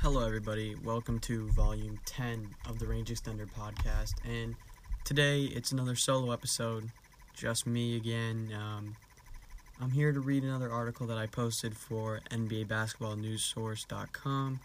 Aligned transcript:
Hello, 0.00 0.26
everybody. 0.26 0.74
Welcome 0.84 1.20
to 1.20 1.48
volume 1.50 2.00
10 2.06 2.48
of 2.68 2.80
the 2.80 2.86
Range 2.86 3.08
Extender 3.08 3.48
podcast. 3.52 4.14
And 4.24 4.56
today 5.04 5.42
it's 5.42 5.70
another 5.70 5.94
solo 5.94 6.32
episode, 6.32 6.90
just 7.34 7.64
me 7.64 7.96
again. 7.96 8.52
Um, 8.52 8.96
I'm 9.80 9.92
here 9.92 10.10
to 10.10 10.18
read 10.18 10.42
another 10.42 10.72
article 10.72 11.06
that 11.06 11.18
I 11.18 11.26
posted 11.26 11.76
for 11.76 12.20
NBA 12.32 12.66
Basketball 12.66 13.14
News 13.14 13.44
Source.com. 13.44 14.58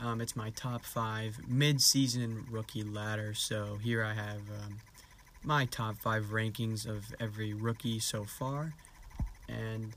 Um, 0.00 0.20
it's 0.20 0.36
my 0.36 0.50
top 0.50 0.84
five 0.84 1.38
mid-season 1.48 2.46
rookie 2.50 2.84
ladder. 2.84 3.34
So 3.34 3.78
here 3.82 4.04
I 4.04 4.14
have 4.14 4.40
um, 4.64 4.78
my 5.44 5.66
top 5.66 5.96
five 5.96 6.26
rankings 6.26 6.86
of 6.86 7.14
every 7.20 7.54
rookie 7.54 7.98
so 7.98 8.24
far, 8.24 8.72
and 9.48 9.92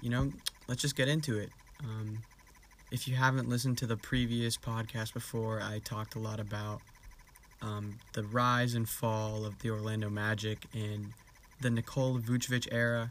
you 0.00 0.10
know, 0.10 0.32
let's 0.68 0.82
just 0.82 0.96
get 0.96 1.08
into 1.08 1.38
it. 1.38 1.50
Um, 1.80 2.18
if 2.90 3.08
you 3.08 3.14
haven't 3.14 3.48
listened 3.48 3.78
to 3.78 3.86
the 3.86 3.96
previous 3.96 4.56
podcast 4.56 5.14
before, 5.14 5.60
I 5.60 5.80
talked 5.84 6.14
a 6.14 6.18
lot 6.18 6.40
about 6.40 6.80
um, 7.62 7.98
the 8.12 8.24
rise 8.24 8.74
and 8.74 8.88
fall 8.88 9.46
of 9.46 9.58
the 9.60 9.70
Orlando 9.70 10.10
Magic 10.10 10.66
and 10.74 11.12
the 11.60 11.70
Nikola 11.70 12.20
Vucevic 12.20 12.68
era. 12.70 13.10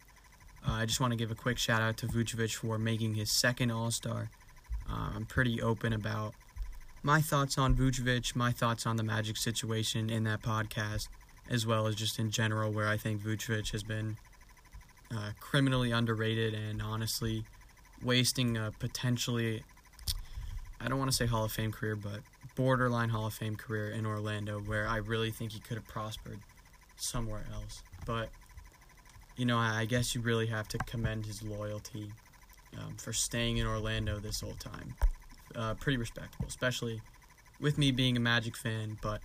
Uh, 0.68 0.74
I 0.74 0.86
just 0.86 1.00
want 1.00 1.12
to 1.12 1.18
give 1.18 1.32
a 1.32 1.36
quick 1.36 1.58
shout 1.58 1.82
out 1.82 1.98
to 1.98 2.08
Vucevic 2.08 2.54
for 2.54 2.78
making 2.78 3.16
his 3.16 3.32
second 3.32 3.72
All 3.72 3.90
Star. 3.90 4.30
Uh, 4.90 5.12
I'm 5.16 5.26
pretty 5.26 5.62
open 5.62 5.94
about 5.94 6.34
my 7.02 7.22
thoughts 7.22 7.58
on 7.58 7.76
Vucevic, 7.76 8.36
my 8.36 8.52
thoughts 8.52 8.86
on 8.86 8.98
the 8.98 9.04
Magic 9.04 9.38
situation 9.38 10.10
in 10.10 10.24
that 10.26 10.42
podcast, 10.42 11.08
as 11.52 11.68
well 11.68 11.86
as 11.86 11.94
just 11.94 12.18
in 12.18 12.32
general, 12.32 12.72
where 12.72 12.88
I 12.88 12.98
think 12.98 13.22
Vucevic 13.22 13.72
has 13.74 13.84
been 13.84 14.18
uh, 15.12 15.32
criminally 15.40 15.92
underrated 15.92 16.56
and 16.56 16.82
honestly 16.82 17.44
wasting 18.04 18.58
a 18.58 18.72
potentially, 18.80 19.62
I 20.80 20.88
don't 20.88 20.98
want 20.98 21.12
to 21.12 21.16
say 21.16 21.28
Hall 21.28 21.46
of 21.46 21.52
Fame 21.52 21.72
career, 21.72 21.96
but 21.96 22.22
borderline 22.56 23.10
Hall 23.10 23.28
of 23.28 23.34
Fame 23.34 23.56
career 23.56 23.92
in 23.92 24.06
Orlando, 24.06 24.60
where 24.62 24.88
I 24.88 24.98
really 24.98 25.30
think 25.30 25.52
he 25.52 25.60
could 25.60 25.78
have 25.78 25.88
prospered 25.88 26.40
somewhere 26.98 27.44
else. 27.54 27.84
But 28.06 28.30
you 29.38 29.46
know, 29.46 29.58
I 29.58 29.86
guess 29.86 30.14
you 30.14 30.22
really 30.22 30.48
have 30.48 30.68
to 30.70 30.78
commend 30.80 31.26
his 31.26 31.42
loyalty 31.42 32.12
um, 32.78 32.96
for 32.98 33.14
staying 33.14 33.58
in 33.58 33.68
Orlando 33.68 34.20
this 34.20 34.42
whole 34.42 34.54
time. 34.54 34.94
Uh, 35.56 35.74
pretty 35.76 35.98
respectable, 35.98 36.46
especially 36.48 37.02
with 37.60 37.78
me 37.78 37.92
being 37.92 38.16
a 38.16 38.20
Magic 38.20 38.56
fan. 38.56 38.98
But 39.02 39.22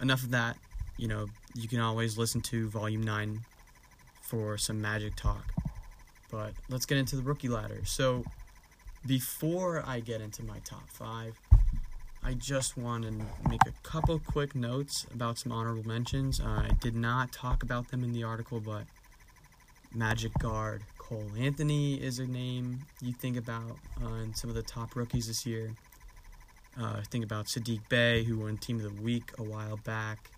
enough 0.00 0.22
of 0.22 0.30
that. 0.30 0.56
You 0.98 1.08
know, 1.08 1.26
you 1.54 1.68
can 1.68 1.80
always 1.80 2.18
listen 2.18 2.40
to 2.42 2.68
Volume 2.68 3.02
9 3.02 3.40
for 4.22 4.56
some 4.56 4.80
Magic 4.80 5.14
talk. 5.16 5.52
But 6.30 6.52
let's 6.68 6.86
get 6.86 6.98
into 6.98 7.16
the 7.16 7.22
rookie 7.22 7.48
ladder. 7.48 7.80
So, 7.84 8.24
before 9.06 9.82
I 9.86 10.00
get 10.00 10.20
into 10.20 10.42
my 10.44 10.58
top 10.64 10.88
five, 10.88 11.38
I 12.24 12.34
just 12.34 12.76
want 12.76 13.04
to 13.04 13.10
make 13.48 13.60
a 13.66 13.72
couple 13.82 14.18
quick 14.20 14.54
notes 14.54 15.06
about 15.12 15.38
some 15.38 15.52
honorable 15.52 15.86
mentions. 15.86 16.40
Uh, 16.40 16.66
I 16.68 16.70
did 16.80 16.94
not 16.94 17.32
talk 17.32 17.62
about 17.62 17.88
them 17.88 18.04
in 18.04 18.12
the 18.12 18.22
article, 18.22 18.60
but 18.60 18.84
Magic 19.94 20.32
guard 20.38 20.82
Cole 20.96 21.30
Anthony 21.38 21.94
is 21.94 22.18
a 22.20 22.26
name 22.26 22.78
you 23.02 23.12
think 23.12 23.36
about 23.36 23.76
uh, 24.02 24.24
some 24.34 24.48
of 24.48 24.56
the 24.56 24.62
top 24.62 24.96
rookies 24.96 25.26
this 25.26 25.44
year. 25.44 25.72
Uh, 26.80 27.02
think 27.10 27.24
about 27.24 27.46
Sadiq 27.46 27.80
Bey, 27.90 28.24
who 28.24 28.38
won 28.38 28.56
Team 28.56 28.76
of 28.76 28.84
the 28.84 29.02
Week 29.02 29.32
a 29.36 29.42
while 29.42 29.76
back. 29.78 30.30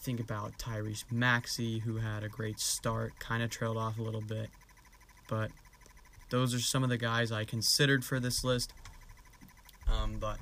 Think 0.00 0.20
about 0.20 0.56
Tyrese 0.58 1.04
Maxey, 1.10 1.80
who 1.80 1.96
had 1.96 2.22
a 2.22 2.28
great 2.28 2.60
start, 2.60 3.18
kind 3.18 3.42
of 3.42 3.50
trailed 3.50 3.76
off 3.76 3.98
a 3.98 4.02
little 4.02 4.20
bit. 4.20 4.48
But 5.28 5.50
those 6.30 6.54
are 6.54 6.60
some 6.60 6.84
of 6.84 6.88
the 6.88 6.96
guys 6.96 7.32
I 7.32 7.44
considered 7.44 8.04
for 8.04 8.20
this 8.20 8.44
list. 8.44 8.72
Um, 9.90 10.18
but 10.20 10.38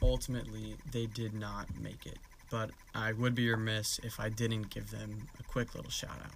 ultimately, 0.00 0.76
they 0.90 1.06
did 1.06 1.34
not 1.34 1.66
make 1.80 2.06
it. 2.06 2.18
But 2.50 2.70
I 2.94 3.12
would 3.12 3.34
be 3.34 3.50
remiss 3.50 4.00
if 4.02 4.18
I 4.18 4.30
didn't 4.30 4.70
give 4.70 4.90
them 4.90 5.28
a 5.38 5.42
quick 5.42 5.74
little 5.74 5.90
shout 5.90 6.18
out. 6.24 6.32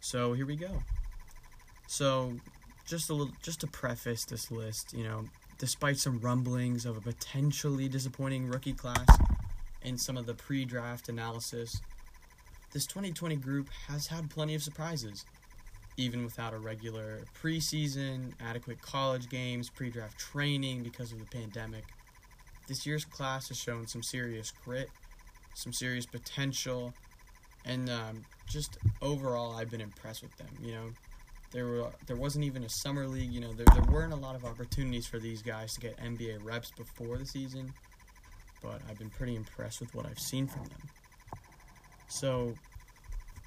So 0.00 0.34
here 0.34 0.44
we 0.44 0.56
go. 0.56 0.82
So 1.86 2.34
just 2.86 3.08
a 3.08 3.14
little, 3.14 3.32
just 3.42 3.60
to 3.60 3.66
preface 3.66 4.24
this 4.24 4.50
list, 4.50 4.92
you 4.92 5.04
know, 5.04 5.24
despite 5.58 5.96
some 5.96 6.20
rumblings 6.20 6.84
of 6.84 6.96
a 6.96 7.00
potentially 7.00 7.88
disappointing 7.88 8.48
rookie 8.48 8.72
class 8.74 9.06
and 9.84 10.00
some 10.00 10.16
of 10.16 10.26
the 10.26 10.34
pre-draft 10.34 11.08
analysis, 11.08 11.80
this 12.72 12.86
2020 12.86 13.36
group 13.36 13.68
has 13.88 14.06
had 14.06 14.30
plenty 14.30 14.54
of 14.54 14.62
surprises. 14.62 15.24
Even 15.96 16.24
without 16.24 16.52
a 16.52 16.58
regular 16.58 17.20
preseason, 17.40 18.32
adequate 18.40 18.82
college 18.82 19.28
games, 19.28 19.70
pre-draft 19.70 20.18
training 20.18 20.82
because 20.82 21.12
of 21.12 21.20
the 21.20 21.26
pandemic, 21.26 21.84
this 22.66 22.84
year's 22.84 23.04
class 23.04 23.48
has 23.48 23.56
shown 23.58 23.86
some 23.86 24.02
serious 24.02 24.52
grit, 24.64 24.88
some 25.54 25.72
serious 25.72 26.06
potential, 26.06 26.92
and 27.64 27.88
um, 27.88 28.24
just 28.48 28.78
overall, 29.02 29.54
I've 29.56 29.70
been 29.70 29.80
impressed 29.80 30.22
with 30.22 30.36
them. 30.36 30.48
You 30.62 30.72
know, 30.72 30.90
there 31.52 31.66
were 31.66 31.90
there 32.06 32.16
wasn't 32.16 32.44
even 32.44 32.64
a 32.64 32.68
summer 32.68 33.06
league. 33.06 33.32
You 33.32 33.40
know, 33.40 33.52
there 33.52 33.66
there 33.72 33.84
weren't 33.92 34.12
a 34.12 34.16
lot 34.16 34.34
of 34.34 34.44
opportunities 34.44 35.06
for 35.06 35.18
these 35.18 35.42
guys 35.42 35.74
to 35.74 35.80
get 35.80 35.96
NBA 35.98 36.44
reps 36.44 36.70
before 36.70 37.18
the 37.18 37.26
season, 37.26 37.72
but 38.64 38.80
I've 38.88 38.98
been 38.98 39.10
pretty 39.10 39.36
impressed 39.36 39.80
with 39.80 39.94
what 39.94 40.06
I've 40.06 40.18
seen 40.18 40.46
from 40.46 40.64
them. 40.64 40.88
So, 42.08 42.54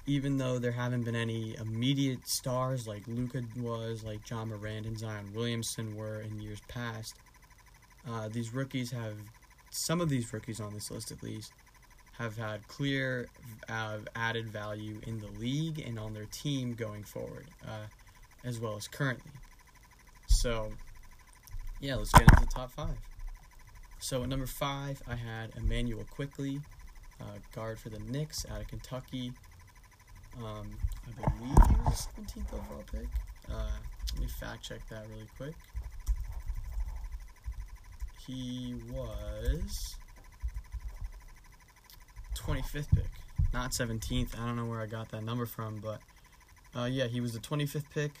even 0.06 0.38
though 0.38 0.58
there 0.58 0.72
haven't 0.72 1.02
been 1.02 1.16
any 1.16 1.56
immediate 1.56 2.26
stars 2.26 2.86
like 2.86 3.02
Luka 3.06 3.42
was, 3.60 4.04
like 4.04 4.28
Ja 4.30 4.44
Morant 4.44 4.86
and 4.86 4.98
Zion 4.98 5.30
Williamson 5.34 5.96
were 5.96 6.20
in 6.20 6.40
years 6.40 6.60
past, 6.68 7.16
uh, 8.08 8.28
these 8.28 8.54
rookies 8.54 8.90
have 8.90 9.14
some 9.70 10.00
of 10.00 10.08
these 10.08 10.32
rookies 10.32 10.60
on 10.60 10.72
this 10.72 10.90
list 10.90 11.10
at 11.10 11.22
least 11.22 11.52
have 12.18 12.36
had 12.36 12.66
clear 12.66 13.28
uh, 13.68 13.98
added 14.16 14.48
value 14.48 15.00
in 15.06 15.20
the 15.20 15.28
league 15.38 15.78
and 15.86 15.98
on 15.98 16.12
their 16.14 16.26
team 16.32 16.74
going 16.74 17.04
forward, 17.04 17.46
uh, 17.66 17.86
as 18.44 18.58
well 18.58 18.76
as 18.76 18.88
currently. 18.88 19.30
So, 20.26 20.70
yeah, 21.80 21.94
let's 21.94 22.12
get 22.12 22.22
into 22.22 22.40
the 22.40 22.46
top 22.46 22.72
five. 22.72 22.96
So 24.00 24.22
at 24.22 24.28
number 24.28 24.46
five, 24.46 25.02
I 25.08 25.16
had 25.16 25.50
Immanuel 25.56 26.06
Quickley, 26.10 26.60
uh, 27.20 27.38
guard 27.54 27.78
for 27.78 27.88
the 27.88 27.98
Knicks 27.98 28.46
out 28.50 28.60
of 28.60 28.68
Kentucky. 28.68 29.32
Um, 30.38 30.68
I 31.06 31.28
believe 31.28 31.56
he 31.68 31.76
was 31.84 32.08
17th 32.16 32.54
overall 32.54 32.84
pick. 32.92 33.08
Uh, 33.50 33.70
let 34.14 34.20
me 34.20 34.28
fact 34.28 34.62
check 34.62 34.86
that 34.88 35.04
really 35.10 35.26
quick. 35.36 35.54
He 38.26 38.74
was 38.92 39.96
25th 42.36 42.94
pick, 42.94 43.10
not 43.52 43.70
17th. 43.72 44.38
I 44.38 44.46
don't 44.46 44.56
know 44.56 44.66
where 44.66 44.80
I 44.80 44.86
got 44.86 45.10
that 45.10 45.24
number 45.24 45.46
from, 45.46 45.80
but 45.82 46.00
uh, 46.76 46.84
yeah, 46.84 47.06
he 47.06 47.20
was 47.20 47.32
the 47.32 47.40
25th 47.40 47.90
pick, 47.92 48.12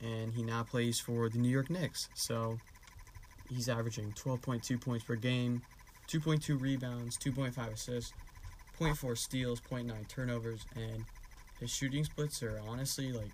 and 0.00 0.32
he 0.32 0.42
now 0.42 0.62
plays 0.62 0.98
for 0.98 1.28
the 1.28 1.38
New 1.38 1.48
York 1.48 1.68
Knicks. 1.68 2.08
So 2.14 2.58
he's 3.48 3.68
averaging 3.68 4.12
12.2 4.12 4.80
points 4.80 5.04
per 5.04 5.16
game, 5.16 5.62
2.2 6.08 6.60
rebounds, 6.60 7.16
2.5 7.18 7.72
assists, 7.72 8.12
0.4 8.80 9.16
steals, 9.16 9.60
0.9 9.60 10.08
turnovers, 10.08 10.66
and 10.74 11.04
his 11.60 11.70
shooting 11.70 12.04
splits 12.04 12.42
are 12.42 12.60
honestly 12.68 13.12
like 13.12 13.30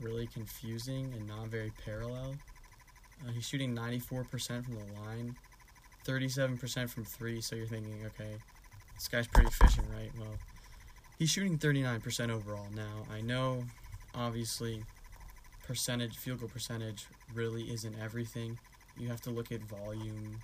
really 0.00 0.26
confusing 0.26 1.12
and 1.16 1.26
not 1.26 1.48
very 1.48 1.72
parallel. 1.84 2.34
Uh, 3.26 3.32
he's 3.32 3.46
shooting 3.46 3.74
94% 3.74 4.64
from 4.64 4.74
the 4.74 5.00
line, 5.00 5.34
37% 6.06 6.88
from 6.88 7.04
three. 7.04 7.40
So 7.40 7.56
you're 7.56 7.66
thinking, 7.66 8.04
okay, 8.06 8.32
this 8.94 9.08
guy's 9.08 9.26
pretty 9.26 9.48
efficient, 9.48 9.86
right? 9.96 10.10
Well, 10.18 10.36
he's 11.18 11.30
shooting 11.30 11.58
39% 11.58 12.30
overall 12.30 12.66
now. 12.74 13.06
I 13.12 13.20
know, 13.20 13.64
obviously, 14.14 14.82
percentage, 15.66 16.16
field 16.16 16.40
goal 16.40 16.48
percentage 16.48 17.06
really 17.34 17.72
isn't 17.72 17.94
everything. 18.02 18.58
You 18.98 19.08
have 19.08 19.20
to 19.22 19.30
look 19.30 19.52
at 19.52 19.60
volume, 19.60 20.38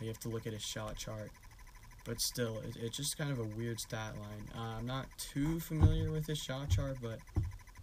you 0.00 0.08
have 0.08 0.20
to 0.20 0.28
look 0.28 0.46
at 0.46 0.52
his 0.52 0.62
shot 0.62 0.96
chart. 0.96 1.30
But 2.04 2.20
still, 2.20 2.58
it, 2.60 2.76
it's 2.80 2.96
just 2.96 3.18
kind 3.18 3.30
of 3.30 3.38
a 3.38 3.44
weird 3.44 3.80
stat 3.80 4.14
line. 4.16 4.48
Uh, 4.56 4.78
I'm 4.78 4.86
not 4.86 5.06
too 5.18 5.60
familiar 5.60 6.10
with 6.10 6.26
his 6.26 6.38
shot 6.38 6.70
chart, 6.70 6.96
but 7.02 7.18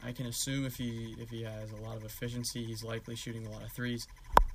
I 0.04 0.12
can 0.12 0.26
assume 0.28 0.66
if 0.66 0.78
he 0.78 1.16
if 1.20 1.30
he 1.30 1.44
has 1.44 1.72
a 1.72 1.84
lot 1.84 1.98
of 1.98 2.04
efficiency, 2.04 2.64
he's 2.64 2.84
likely 2.84 3.16
shooting 3.16 3.46
a 3.46 3.50
lot 3.52 3.64
of 3.64 3.72
threes. 3.72 4.08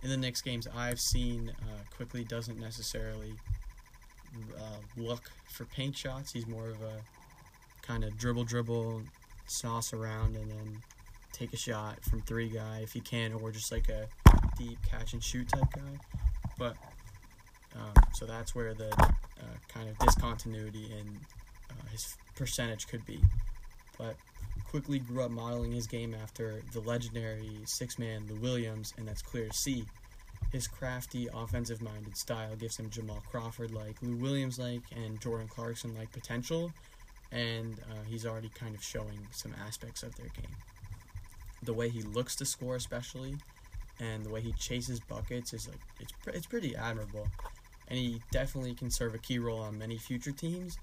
In 0.03 0.09
the 0.09 0.17
Knicks 0.17 0.41
games 0.41 0.67
I've 0.75 1.01
seen, 1.01 1.53
uh, 1.63 1.83
Quickley 1.95 2.25
doesn't 2.25 2.59
necessarily 2.59 3.35
uh, 4.57 4.81
look 4.97 5.31
for 5.47 5.65
paint 5.67 5.97
shots. 5.97 6.33
He's 6.33 6.47
more 6.47 6.69
of 6.69 6.81
a 6.83 7.03
kind 7.83 8.05
of 8.05 8.17
dribble, 8.17 8.45
dribble, 8.45 9.03
sauce 9.47 9.93
around, 9.93 10.37
and 10.37 10.51
then 10.51 10.83
take 11.33 11.53
a 11.53 11.57
shot 11.57 12.03
from 12.05 12.23
three 12.23 12.49
guy 12.49 12.81
if 12.83 12.93
he 12.93 13.01
can, 13.01 13.33
or 13.35 13.51
just 13.51 13.73
like 13.73 13.89
a 13.89 14.07
deep 14.61 14.79
catch 14.89 15.13
and 15.13 15.23
shoot 15.23 15.49
type 15.49 15.73
guy. 15.75 16.21
But 16.59 16.77
um, 17.75 18.05
so 18.13 18.27
that's 18.27 18.55
where 18.55 18.75
the 18.75 18.93
uh, 18.93 19.57
kind 19.69 19.89
of 19.89 19.99
discontinuity 19.99 20.87
in 20.87 21.07
uh, 21.71 21.89
his 21.91 22.17
percentage 22.37 22.87
could 22.87 23.05
be. 23.07 23.21
But 23.99 24.17
Quickley 24.69 24.99
grew 24.99 25.23
up 25.23 25.31
modeling 25.31 25.73
his 25.73 25.87
game 25.87 26.15
after 26.23 26.63
the 26.73 26.81
legendary 26.81 27.51
six 27.65 27.99
man 27.99 28.27
Lou 28.29 28.37
Williams, 28.37 28.95
and 28.99 29.07
that's 29.09 29.23
clear 29.23 29.49
to 29.49 29.57
see. 29.57 29.85
His 30.53 30.67
crafty, 30.67 31.29
offensive 31.33 31.81
minded 31.81 32.17
style 32.17 32.57
gives 32.57 32.77
him 32.77 32.91
Jamal 32.91 33.23
Crawford 33.31 33.71
like, 33.71 33.95
Lou 34.03 34.17
Williams 34.17 34.59
like, 34.59 34.83
and 34.97 35.21
Jordan 35.21 35.47
Clarkson 35.47 35.95
like 35.97 36.11
potential, 36.11 36.73
and 37.31 37.79
uh, 37.89 38.03
he's 38.09 38.27
already 38.27 38.51
kind 38.55 38.75
of 38.75 38.83
showing 38.83 39.29
some 39.31 39.55
aspects 39.65 40.03
of 40.03 40.17
their 40.17 40.27
game. 40.27 40.57
The 41.63 41.73
way 41.73 41.89
he 41.89 42.03
looks 42.03 42.35
to 42.37 42.45
score, 42.45 42.75
especially, 42.75 43.37
and 44.01 44.25
the 44.25 44.31
way 44.31 44.41
he 44.41 44.53
chases 44.53 44.99
buckets 45.01 45.53
is 45.53 45.69
like 45.69 45.79
it's 46.01 46.13
it's 46.29 46.47
pretty 46.47 46.75
admirable, 46.75 47.29
and 47.89 47.99
he 47.99 48.21
definitely 48.31 48.75
can 48.75 48.91
serve 48.91 49.15
a 49.15 49.19
key 49.19 49.39
role 49.39 49.61
on 49.61 49.79
many 49.79 49.97
future 49.97 50.33
teams. 50.33 50.79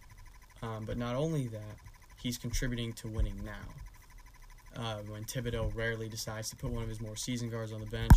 Um, 0.61 0.85
but 0.85 0.97
not 0.97 1.15
only 1.15 1.47
that, 1.47 1.77
he's 2.21 2.37
contributing 2.37 2.93
to 2.93 3.07
winning 3.07 3.39
now. 3.45 4.81
Uh, 4.81 4.97
when 5.09 5.23
Thibodeau 5.23 5.75
rarely 5.75 6.07
decides 6.07 6.49
to 6.51 6.55
put 6.55 6.71
one 6.71 6.83
of 6.83 6.89
his 6.89 7.01
more 7.01 7.15
seasoned 7.15 7.51
guards 7.51 7.73
on 7.73 7.79
the 7.79 7.85
bench, 7.87 8.11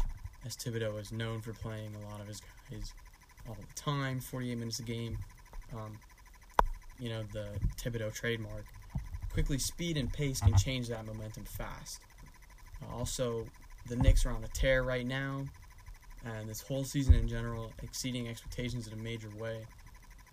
as 0.45 0.57
Thibodeau 0.57 1.01
is 1.01 1.13
known 1.13 1.41
for 1.41 1.53
playing 1.53 1.91
a 1.95 2.11
lot 2.11 2.21
of 2.21 2.27
his 2.27 2.41
guys 2.71 2.93
all 3.49 3.57
the 3.57 3.81
time, 3.81 4.21
48 4.21 4.59
minutes 4.59 4.79
a 4.79 4.83
game. 4.83 5.19
Um, 5.75 5.99
you 6.99 7.09
know, 7.09 7.23
the 7.33 7.49
Thibodeau 7.77 8.13
trademark. 8.13 8.65
Quickley, 9.33 9.59
speed 9.59 9.97
and 9.97 10.13
pace 10.13 10.41
can 10.41 10.57
change 10.59 10.89
that 10.89 11.07
momentum 11.07 11.45
fast. 11.45 12.01
Also, 12.93 13.47
the 13.87 13.97
Knicks 13.97 14.25
are 14.27 14.31
on 14.31 14.45
a 14.45 14.49
tear 14.49 14.83
right 14.83 15.07
now, 15.07 15.45
and 16.25 16.49
this 16.49 16.61
whole 16.61 16.85
season 16.85 17.15
in 17.15 17.29
general, 17.29 17.73
exceeding 17.83 18.29
expectations 18.29 18.87
in 18.87 18.93
a 18.93 19.03
major 19.03 19.31
way. 19.39 19.59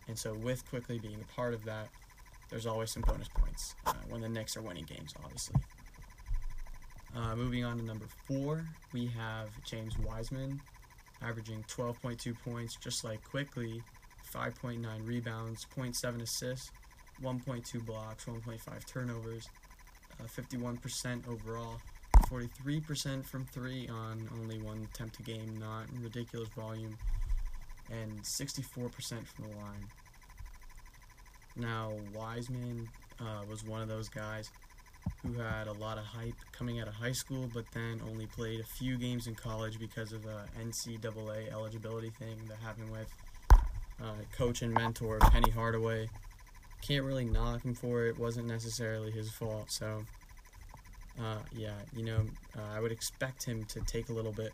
And 0.07 0.17
so, 0.17 0.33
with 0.35 0.67
Quickley 0.69 0.99
being 0.99 1.19
a 1.21 1.33
part 1.35 1.53
of 1.53 1.63
that, 1.65 1.89
there's 2.49 2.65
always 2.65 2.91
some 2.91 3.03
bonus 3.03 3.27
points 3.27 3.75
uh, 3.85 3.93
when 4.09 4.21
the 4.21 4.29
Knicks 4.29 4.55
are 4.55 4.61
winning 4.61 4.85
games, 4.85 5.13
obviously. 5.23 5.59
Uh, 7.15 7.35
moving 7.35 7.65
on 7.65 7.77
to 7.77 7.83
number 7.83 8.05
four, 8.25 8.65
we 8.93 9.07
have 9.07 9.49
James 9.63 9.97
Wiseman, 9.99 10.61
averaging 11.21 11.63
12.2 11.67 12.35
points, 12.43 12.75
just 12.75 13.03
like 13.03 13.23
Quickley, 13.23 13.81
5.9 14.33 14.85
rebounds, 15.05 15.65
0.7 15.75 16.21
assists, 16.21 16.71
1.2 17.23 17.85
blocks, 17.85 18.25
1.5 18.25 18.85
turnovers, 18.85 19.49
uh, 20.21 20.25
51% 20.25 21.27
overall, 21.27 21.81
43% 22.29 23.25
from 23.25 23.45
three 23.45 23.87
on 23.87 24.29
only 24.39 24.59
one 24.59 24.87
attempt 24.93 25.19
a 25.19 25.23
game, 25.23 25.57
not 25.59 25.85
ridiculous 26.01 26.49
volume, 26.49 26.97
and 27.91 28.21
64% 28.23 28.71
from 28.71 29.49
the 29.49 29.55
line. 29.57 29.87
Now, 31.55 31.93
Wiseman 32.13 32.87
uh, 33.19 33.43
was 33.49 33.65
one 33.65 33.81
of 33.81 33.87
those 33.87 34.09
guys 34.09 34.51
who 35.23 35.33
had 35.33 35.67
a 35.67 35.73
lot 35.73 35.97
of 35.97 36.03
hype 36.03 36.35
coming 36.51 36.79
out 36.79 36.87
of 36.87 36.93
high 36.93 37.11
school, 37.11 37.49
but 37.53 37.65
then 37.73 38.01
only 38.09 38.25
played 38.27 38.59
a 38.59 38.63
few 38.63 38.97
games 38.97 39.27
in 39.27 39.35
college 39.35 39.79
because 39.79 40.11
of 40.11 40.25
a 40.25 40.45
NCAA 40.61 41.51
eligibility 41.51 42.09
thing 42.11 42.35
that 42.47 42.57
happened 42.57 42.91
with 42.91 43.07
uh, 44.01 44.13
coach 44.35 44.61
and 44.61 44.73
mentor 44.73 45.19
Penny 45.19 45.49
Hardaway. 45.49 46.09
Can't 46.81 47.05
really 47.05 47.25
knock 47.25 47.63
him 47.63 47.73
for 47.73 48.05
it. 48.05 48.19
Wasn't 48.19 48.47
necessarily 48.47 49.11
his 49.11 49.31
fault. 49.31 49.71
So, 49.71 50.03
uh, 51.19 51.39
yeah, 51.55 51.73
you 51.95 52.03
know, 52.03 52.21
uh, 52.57 52.75
I 52.75 52.79
would 52.79 52.91
expect 52.91 53.43
him 53.43 53.65
to 53.65 53.81
take 53.81 54.09
a 54.09 54.13
little 54.13 54.31
bit 54.31 54.51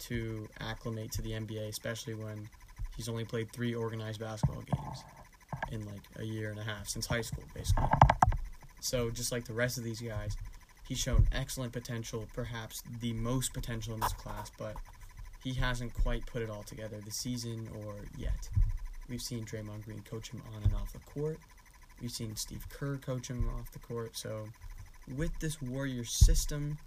to 0.00 0.48
acclimate 0.60 1.12
to 1.12 1.22
the 1.22 1.32
NBA, 1.32 1.68
especially 1.68 2.14
when 2.14 2.48
he's 2.96 3.08
only 3.08 3.24
played 3.24 3.50
three 3.52 3.74
organized 3.74 4.20
basketball 4.20 4.62
games 4.62 5.04
in 5.72 5.84
like 5.86 6.02
a 6.18 6.24
year 6.24 6.50
and 6.50 6.58
a 6.58 6.62
half 6.62 6.88
since 6.88 7.06
high 7.06 7.20
school, 7.20 7.44
basically. 7.54 7.84
So, 8.80 9.10
just 9.10 9.30
like 9.30 9.44
the 9.44 9.52
rest 9.52 9.76
of 9.76 9.84
these 9.84 10.00
guys, 10.00 10.36
he's 10.88 10.98
shown 10.98 11.26
excellent 11.32 11.72
potential, 11.72 12.26
perhaps 12.34 12.82
the 13.00 13.12
most 13.12 13.52
potential 13.52 13.94
in 13.94 14.00
this 14.00 14.14
class, 14.14 14.50
but 14.58 14.76
he 15.44 15.52
hasn't 15.52 15.92
quite 15.94 16.24
put 16.26 16.42
it 16.42 16.50
all 16.50 16.62
together 16.62 16.96
this 17.04 17.16
season 17.16 17.68
or 17.84 17.94
yet. 18.18 18.48
We've 19.08 19.20
seen 19.20 19.44
Draymond 19.44 19.84
Green 19.84 20.02
coach 20.08 20.30
him 20.30 20.42
on 20.56 20.62
and 20.62 20.74
off 20.74 20.92
the 20.92 20.98
court. 21.00 21.38
We've 22.00 22.10
seen 22.10 22.36
Steve 22.36 22.66
Kerr 22.70 22.96
coach 22.96 23.28
him 23.28 23.50
off 23.58 23.70
the 23.72 23.78
court. 23.80 24.16
So, 24.16 24.48
with 25.16 25.38
this 25.40 25.60
Warrior 25.60 26.04
system, 26.04 26.78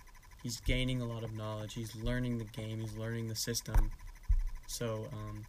he's 0.41 0.59
gaining 0.61 1.01
a 1.01 1.05
lot 1.05 1.23
of 1.23 1.35
knowledge. 1.35 1.73
He's 1.73 1.95
learning 1.95 2.37
the 2.37 2.45
game. 2.45 2.79
He's 2.79 2.95
learning 2.97 3.27
the 3.27 3.35
system. 3.35 3.91
So, 4.67 5.05
um, 5.13 5.45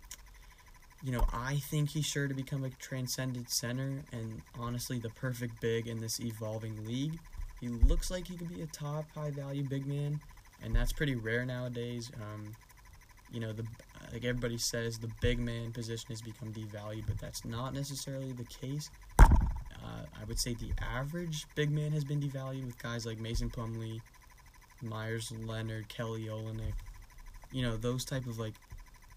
you 1.03 1.12
know, 1.12 1.25
I 1.32 1.56
think 1.56 1.91
he's 1.91 2.06
sure 2.06 2.29
to 2.29 2.35
become 2.35 2.65
a 2.65 2.71
transcended 2.71 3.50
center 3.50 4.03
and 4.12 4.41
honestly 4.59 4.99
the 4.99 5.11
perfect 5.11 5.61
big 5.61 5.87
in 5.87 6.00
this 6.00 6.21
evolving 6.21 6.87
league. 6.87 7.19
He 7.61 7.69
looks 7.69 8.11
like 8.11 8.26
he 8.26 8.37
could 8.37 8.55
be 8.55 8.62
a 8.62 8.67
top 8.67 9.05
high 9.15 9.31
value 9.31 9.62
big 9.62 9.87
man, 9.87 10.20
and 10.62 10.75
that's 10.75 10.93
pretty 10.93 11.15
rare 11.15 11.44
nowadays. 11.44 12.11
Um, 12.20 12.55
you 13.32 13.41
know, 13.41 13.53
the 13.53 13.65
like 14.12 14.25
everybody 14.25 14.59
says, 14.59 14.99
the 14.99 15.11
big 15.20 15.38
man 15.38 15.73
position 15.73 16.06
has 16.11 16.20
become 16.20 16.53
devalued, 16.53 17.05
but 17.06 17.19
that's 17.19 17.44
not 17.44 17.75
necessarily 17.75 18.32
the 18.32 18.44
case. 18.44 18.91
Uh, 19.85 20.05
I 20.21 20.25
would 20.25 20.39
say 20.39 20.55
the 20.55 20.71
average 20.83 21.47
big 21.55 21.71
man 21.71 21.93
has 21.93 22.05
been 22.05 22.21
devalued 22.21 22.65
with 22.65 22.83
guys 22.83 23.05
like 23.05 23.19
Mason 23.19 23.51
Plumlee, 23.51 24.01
Meyers 24.81 25.31
Leonard, 25.45 25.89
Kelly 25.89 26.27
Olynyk. 26.27 26.73
You 27.53 27.63
know, 27.63 27.77
those 27.77 28.05
type 28.05 28.27
of 28.27 28.39
like 28.39 28.55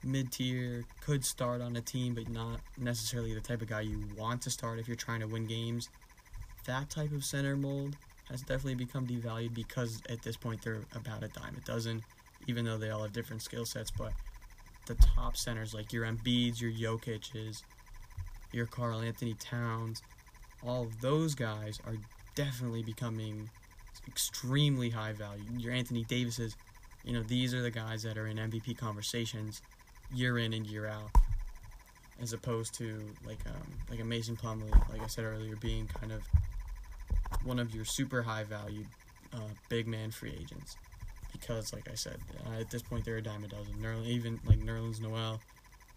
mid 0.03 0.31
tier, 0.31 0.85
could 1.01 1.23
start 1.23 1.61
on 1.61 1.75
a 1.75 1.81
team, 1.81 2.13
but 2.13 2.29
not 2.29 2.59
necessarily 2.77 3.33
the 3.33 3.41
type 3.41 3.61
of 3.61 3.67
guy 3.67 3.81
you 3.81 3.99
want 4.17 4.41
to 4.43 4.49
start 4.49 4.79
if 4.79 4.87
you're 4.87 4.95
trying 4.95 5.21
to 5.21 5.27
win 5.27 5.45
games. 5.45 5.89
That 6.65 6.89
type 6.89 7.11
of 7.11 7.23
center 7.23 7.55
mold 7.55 7.95
has 8.29 8.41
definitely 8.41 8.75
become 8.75 9.07
devalued 9.07 9.53
because 9.53 10.01
at 10.09 10.21
this 10.21 10.35
point 10.35 10.61
they're 10.61 10.81
about 10.95 11.23
a 11.23 11.29
dime 11.29 11.55
a 11.57 11.65
dozen, 11.65 12.03
even 12.47 12.65
though 12.65 12.77
they 12.77 12.89
all 12.89 13.03
have 13.03 13.13
different 13.13 13.41
skill 13.41 13.65
sets. 13.65 13.91
But 13.91 14.11
the 14.85 14.95
top 14.95 15.37
centers, 15.37 15.73
like 15.73 15.93
your 15.93 16.05
Embiids, 16.05 16.61
your 16.61 16.71
Jokic's, 16.71 17.63
your 18.51 18.65
Karl-Anthony 18.65 19.35
Towns, 19.35 20.01
all 20.65 20.87
those 21.01 21.35
guys 21.35 21.79
are 21.85 21.95
definitely 22.35 22.83
becoming 22.83 23.49
extremely 24.07 24.89
high 24.89 25.13
value. 25.13 25.43
Your 25.57 25.73
Anthony 25.73 26.03
Davises, 26.03 26.55
you 27.03 27.13
know, 27.13 27.23
these 27.23 27.53
are 27.53 27.61
the 27.61 27.71
guys 27.71 28.03
that 28.03 28.17
are 28.17 28.27
in 28.27 28.37
MVP 28.37 28.77
conversations 28.77 29.61
year 30.13 30.37
in 30.37 30.53
and 30.53 30.65
year 30.65 30.87
out, 30.87 31.09
as 32.21 32.33
opposed 32.33 32.73
to 32.75 33.01
like 33.25 33.39
um, 33.47 33.67
like 33.89 33.99
a 33.99 34.03
Mason 34.03 34.35
Plumlee, 34.35 34.71
like 34.91 35.01
I 35.01 35.07
said 35.07 35.25
earlier, 35.25 35.55
being 35.57 35.87
kind 35.87 36.11
of 36.11 36.21
one 37.43 37.59
of 37.59 37.73
your 37.75 37.85
super 37.85 38.21
high 38.21 38.43
value 38.43 38.85
uh, 39.33 39.39
big 39.69 39.87
man 39.87 40.11
free 40.11 40.33
agents. 40.39 40.77
Because, 41.31 41.73
like 41.73 41.89
I 41.91 41.95
said, 41.95 42.17
uh, 42.45 42.59
at 42.59 42.71
this 42.71 42.81
point 42.81 43.05
they're 43.05 43.17
a 43.17 43.21
dime 43.21 43.43
a 43.43 43.47
dozen. 43.47 43.75
Even 44.05 44.39
like 44.45 44.59
Nerlens 44.59 45.01
Noel, 45.01 45.39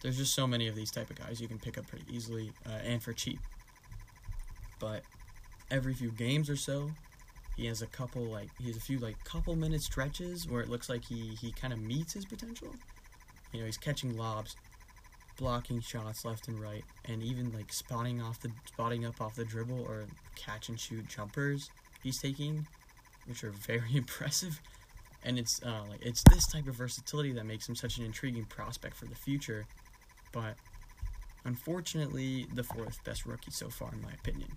there's 0.02 0.16
just 0.16 0.34
so 0.34 0.46
many 0.46 0.68
of 0.68 0.74
these 0.74 0.90
type 0.90 1.08
of 1.08 1.16
guys 1.16 1.40
you 1.40 1.48
can 1.48 1.58
pick 1.58 1.78
up 1.78 1.86
pretty 1.86 2.04
easily 2.10 2.52
uh, 2.66 2.78
and 2.84 3.02
for 3.02 3.12
cheap. 3.12 3.38
But 4.80 5.02
every 5.70 5.94
few 5.94 6.10
games 6.10 6.50
or 6.50 6.56
so, 6.56 6.90
he 7.56 7.66
has 7.66 7.82
a 7.82 7.86
couple 7.86 8.22
like 8.22 8.48
he 8.60 8.66
has 8.66 8.76
a 8.76 8.80
few 8.80 8.98
like 8.98 9.22
couple 9.22 9.54
minute 9.54 9.82
stretches 9.82 10.48
where 10.48 10.60
it 10.62 10.68
looks 10.68 10.88
like 10.88 11.04
he 11.04 11.36
he 11.40 11.52
kind 11.52 11.72
of 11.72 11.78
meets 11.80 12.14
his 12.14 12.24
potential 12.24 12.74
you 13.52 13.60
know, 13.60 13.66
he's 13.66 13.76
catching 13.76 14.16
lobs, 14.16 14.56
blocking 15.36 15.80
shots 15.80 16.24
left 16.24 16.48
and 16.48 16.60
right, 16.60 16.84
and 17.06 17.22
even 17.22 17.52
like 17.52 17.72
spotting 17.72 18.20
off 18.20 18.40
the 18.40 18.50
spotting 18.66 19.04
up 19.04 19.20
off 19.20 19.34
the 19.34 19.44
dribble 19.44 19.80
or 19.88 20.04
catch 20.36 20.68
and 20.68 20.78
shoot 20.78 21.08
jumpers 21.08 21.70
he's 22.02 22.18
taking, 22.18 22.66
which 23.26 23.44
are 23.44 23.50
very 23.50 23.88
impressive. 23.94 24.60
And 25.22 25.38
it's 25.38 25.62
uh, 25.62 25.82
like 25.90 26.04
it's 26.04 26.22
this 26.24 26.46
type 26.46 26.66
of 26.66 26.74
versatility 26.74 27.32
that 27.32 27.44
makes 27.44 27.68
him 27.68 27.74
such 27.74 27.98
an 27.98 28.04
intriguing 28.04 28.44
prospect 28.44 28.96
for 28.96 29.06
the 29.06 29.14
future. 29.14 29.66
But 30.32 30.54
unfortunately, 31.44 32.46
the 32.54 32.62
fourth 32.62 33.02
best 33.04 33.26
rookie 33.26 33.50
so 33.50 33.68
far, 33.68 33.92
in 33.92 34.00
my 34.00 34.12
opinion. 34.12 34.48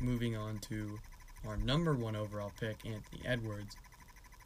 Moving 0.00 0.36
on 0.36 0.58
to 0.68 0.98
our 1.46 1.56
number 1.56 1.94
one 1.94 2.16
overall 2.16 2.52
pick, 2.58 2.76
Anthony 2.84 3.22
Edwards. 3.24 3.76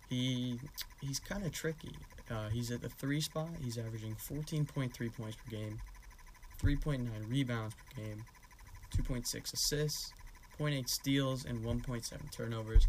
He 0.08 0.58
he's 1.00 1.20
kind 1.20 1.44
of 1.44 1.52
tricky. 1.52 1.94
Uh, 2.30 2.48
he's 2.48 2.70
at 2.70 2.82
the 2.82 2.88
three 2.88 3.20
spot. 3.20 3.48
He's 3.62 3.78
averaging 3.78 4.14
14.3 4.14 4.90
points 5.14 5.36
per 5.36 5.50
game, 5.50 5.80
3.9 6.62 7.08
rebounds 7.28 7.74
per 7.74 8.02
game, 8.02 8.24
2.6 8.96 9.52
assists, 9.52 10.12
0.8 10.60 10.88
steals, 10.88 11.44
and 11.44 11.64
1.7 11.64 12.30
turnovers. 12.30 12.86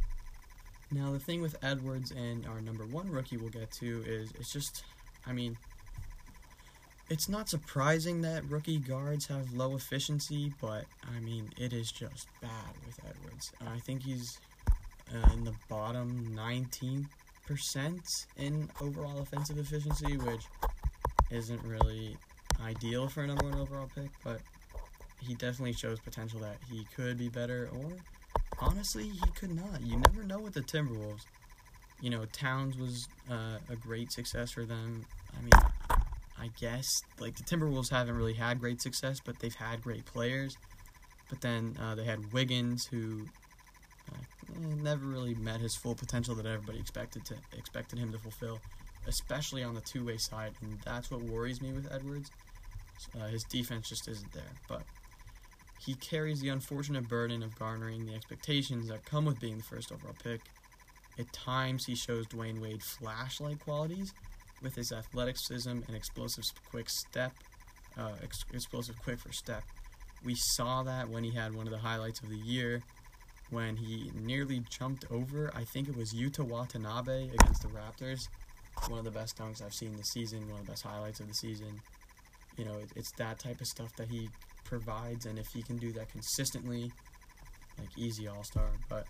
Now, 0.92 1.12
the 1.12 1.20
thing 1.20 1.42
with 1.42 1.56
Edwards 1.62 2.12
and 2.12 2.46
our 2.48 2.62
number 2.62 2.86
one 2.86 3.12
rookie 3.12 3.38
we'll 3.38 3.50
get 3.50 3.72
to 3.74 4.04
is 4.08 4.32
it's 4.40 4.52
just, 4.52 4.84
I 5.26 5.34
mean, 5.34 5.58
it's 7.10 7.28
not 7.28 7.50
surprising 7.50 8.22
that 8.22 8.44
rookie 8.50 8.78
guards 8.78 9.28
have 9.28 9.52
low 9.54 9.76
efficiency, 9.76 10.54
but 10.62 10.86
I 11.16 11.20
mean, 11.20 11.50
it 11.58 11.74
is 11.74 11.92
just 11.92 12.28
bad 12.42 12.74
with 12.86 13.00
Edwards. 13.04 13.52
I 13.66 13.80
think 13.80 14.04
he's 14.04 14.40
uh, 15.14 15.34
in 15.34 15.44
the 15.44 15.54
bottom 15.68 16.34
19 16.36 17.08
percent 17.48 18.28
in 18.38 18.70
overall 18.80 19.20
offensive 19.20 19.58
efficiency, 19.58 20.18
which 20.18 20.46
isn't 21.32 21.64
really 21.64 22.16
ideal 22.64 23.08
for 23.08 23.24
a 23.24 23.28
number 23.28 23.46
one 23.46 23.56
overall 23.56 23.90
pick. 23.96 24.10
But 24.24 24.42
he 25.20 25.34
definitely 25.34 25.74
shows 25.74 26.00
potential 26.00 26.40
that 26.42 26.58
he 26.70 26.86
could 26.96 27.18
be 27.18 27.28
better, 27.28 27.70
or 27.74 27.92
honestly, 28.60 29.10
he 29.10 29.32
could 29.36 29.56
not. 29.56 29.82
You 29.82 29.98
never 29.98 30.24
know 30.24 30.40
with 30.40 30.54
the 30.54 30.62
Timberwolves. 30.62 31.26
You 32.02 32.12
know, 32.12 32.26
Towns 32.32 32.78
was 32.78 33.10
uh, 33.30 33.58
a 33.68 33.76
great 33.76 34.12
success 34.12 34.52
for 34.52 34.64
them. 34.64 35.06
I 35.36 35.42
mean, 35.42 35.72
I 36.40 36.50
guess 36.60 37.04
like 37.20 37.36
the 37.36 37.44
Timberwolves 37.44 37.90
haven't 37.90 38.16
really 38.16 38.34
had 38.34 38.60
great 38.60 38.82
success, 38.82 39.20
but 39.24 39.40
they've 39.40 39.54
had 39.54 39.82
great 39.82 40.06
players. 40.06 40.58
But 41.30 41.42
then 41.42 41.78
uh, 41.82 41.96
they 41.96 42.06
had 42.06 42.34
Wiggins, 42.34 42.88
who 42.88 43.26
uh, 44.12 44.18
never 44.82 45.06
really 45.06 45.36
met 45.36 45.60
his 45.60 45.76
full 45.76 45.96
potential 45.96 46.34
that 46.36 46.46
everybody 46.46 46.80
expected 46.80 47.26
to 47.26 47.36
expected 47.58 48.00
him 48.00 48.12
to 48.12 48.18
fulfill, 48.18 48.60
especially 49.08 49.64
on 49.64 49.76
the 49.76 49.82
two 49.82 50.06
way 50.06 50.18
side, 50.18 50.54
and 50.62 50.78
that's 50.86 51.12
what 51.12 51.22
worries 51.22 51.62
me 51.62 51.72
with 51.72 51.92
Edwards. 51.92 52.32
Uh, 53.20 53.28
his 53.28 53.44
defense 53.44 53.88
just 53.90 54.08
isn't 54.08 54.34
there, 54.34 54.52
but 54.68 54.82
he 55.80 55.94
carries 55.96 56.42
the 56.42 56.50
unfortunate 56.50 57.08
burden 57.08 57.42
of 57.44 57.58
garnering 57.58 58.06
the 58.06 58.14
expectations 58.14 58.88
that 58.90 59.06
come 59.06 59.26
with 59.26 59.40
being 59.40 59.58
the 59.58 59.64
first 59.64 59.92
overall 59.92 60.16
pick. 60.22 60.42
At 61.18 61.32
times, 61.32 61.86
he 61.86 61.96
shows 61.96 62.26
Dwyane 62.28 62.62
Wade 62.62 62.82
flash-like 62.82 63.60
qualities 63.60 64.14
with 64.62 64.76
his 64.76 64.92
athleticism 64.92 65.70
and 65.70 65.96
explosive 65.96 66.46
quick 66.70 66.90
step, 66.90 67.34
uh, 67.98 68.14
ex- 68.24 68.46
explosive 68.54 69.02
quick 69.02 69.20
for 69.20 69.32
step. 69.32 69.64
We 70.24 70.36
saw 70.36 70.84
that 70.84 71.10
when 71.10 71.24
he 71.24 71.32
had 71.32 71.56
one 71.56 71.66
of 71.66 71.72
the 71.72 71.80
highlights 71.80 72.20
of 72.22 72.30
the 72.30 72.38
year, 72.38 72.84
when 73.50 73.76
he 73.76 74.12
nearly 74.16 74.64
jumped 74.70 75.06
over. 75.12 75.52
I 75.56 75.64
think 75.64 75.90
it 75.90 75.96
was 75.96 76.14
Yuta 76.14 76.42
Watanabe 76.42 77.30
against 77.34 77.62
the 77.62 77.70
Raptors. 77.70 78.28
One 78.88 79.00
of 79.00 79.06
the 79.06 79.12
best 79.12 79.38
dunks 79.38 79.64
I've 79.64 79.74
seen 79.74 79.96
this 79.98 80.10
season. 80.10 80.48
One 80.50 80.60
of 80.60 80.66
the 80.66 80.72
best 80.72 80.84
highlights 80.84 81.20
of 81.20 81.28
the 81.28 81.34
season. 81.34 81.82
You 82.58 82.66
know, 82.66 82.78
it, 82.78 82.90
it's 82.96 83.12
that 83.14 83.40
type 83.40 83.62
of 83.62 83.68
stuff 83.68 83.96
that 83.98 84.08
he 84.08 84.30
provides, 84.66 85.26
and 85.26 85.40
if 85.40 85.48
he 85.48 85.64
can 85.64 85.78
do 85.78 85.92
that 85.94 86.12
consistently, 86.12 86.92
like 87.78 87.90
easy 87.98 88.28
All 88.28 88.44
Star. 88.44 88.70
But 88.88 89.06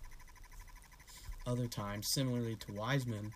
other 1.46 1.68
times, 1.68 2.08
similarly 2.08 2.56
to 2.56 2.74
Wiseman, 2.74 3.34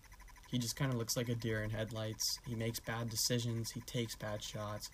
he 0.54 0.60
just 0.60 0.76
kind 0.76 0.92
of 0.94 1.00
looks 1.00 1.18
like 1.18 1.30
a 1.30 1.36
deer 1.36 1.64
in 1.64 1.72
headlights. 1.72 2.38
He 2.48 2.54
makes 2.54 2.80
bad 2.80 3.10
decisions. 3.10 3.72
He 3.72 3.80
takes 3.82 4.16
bad 4.16 4.44
shots. 4.44 4.92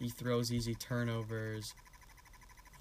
He 0.00 0.08
throws 0.08 0.52
easy 0.52 0.74
turnovers. 0.74 1.74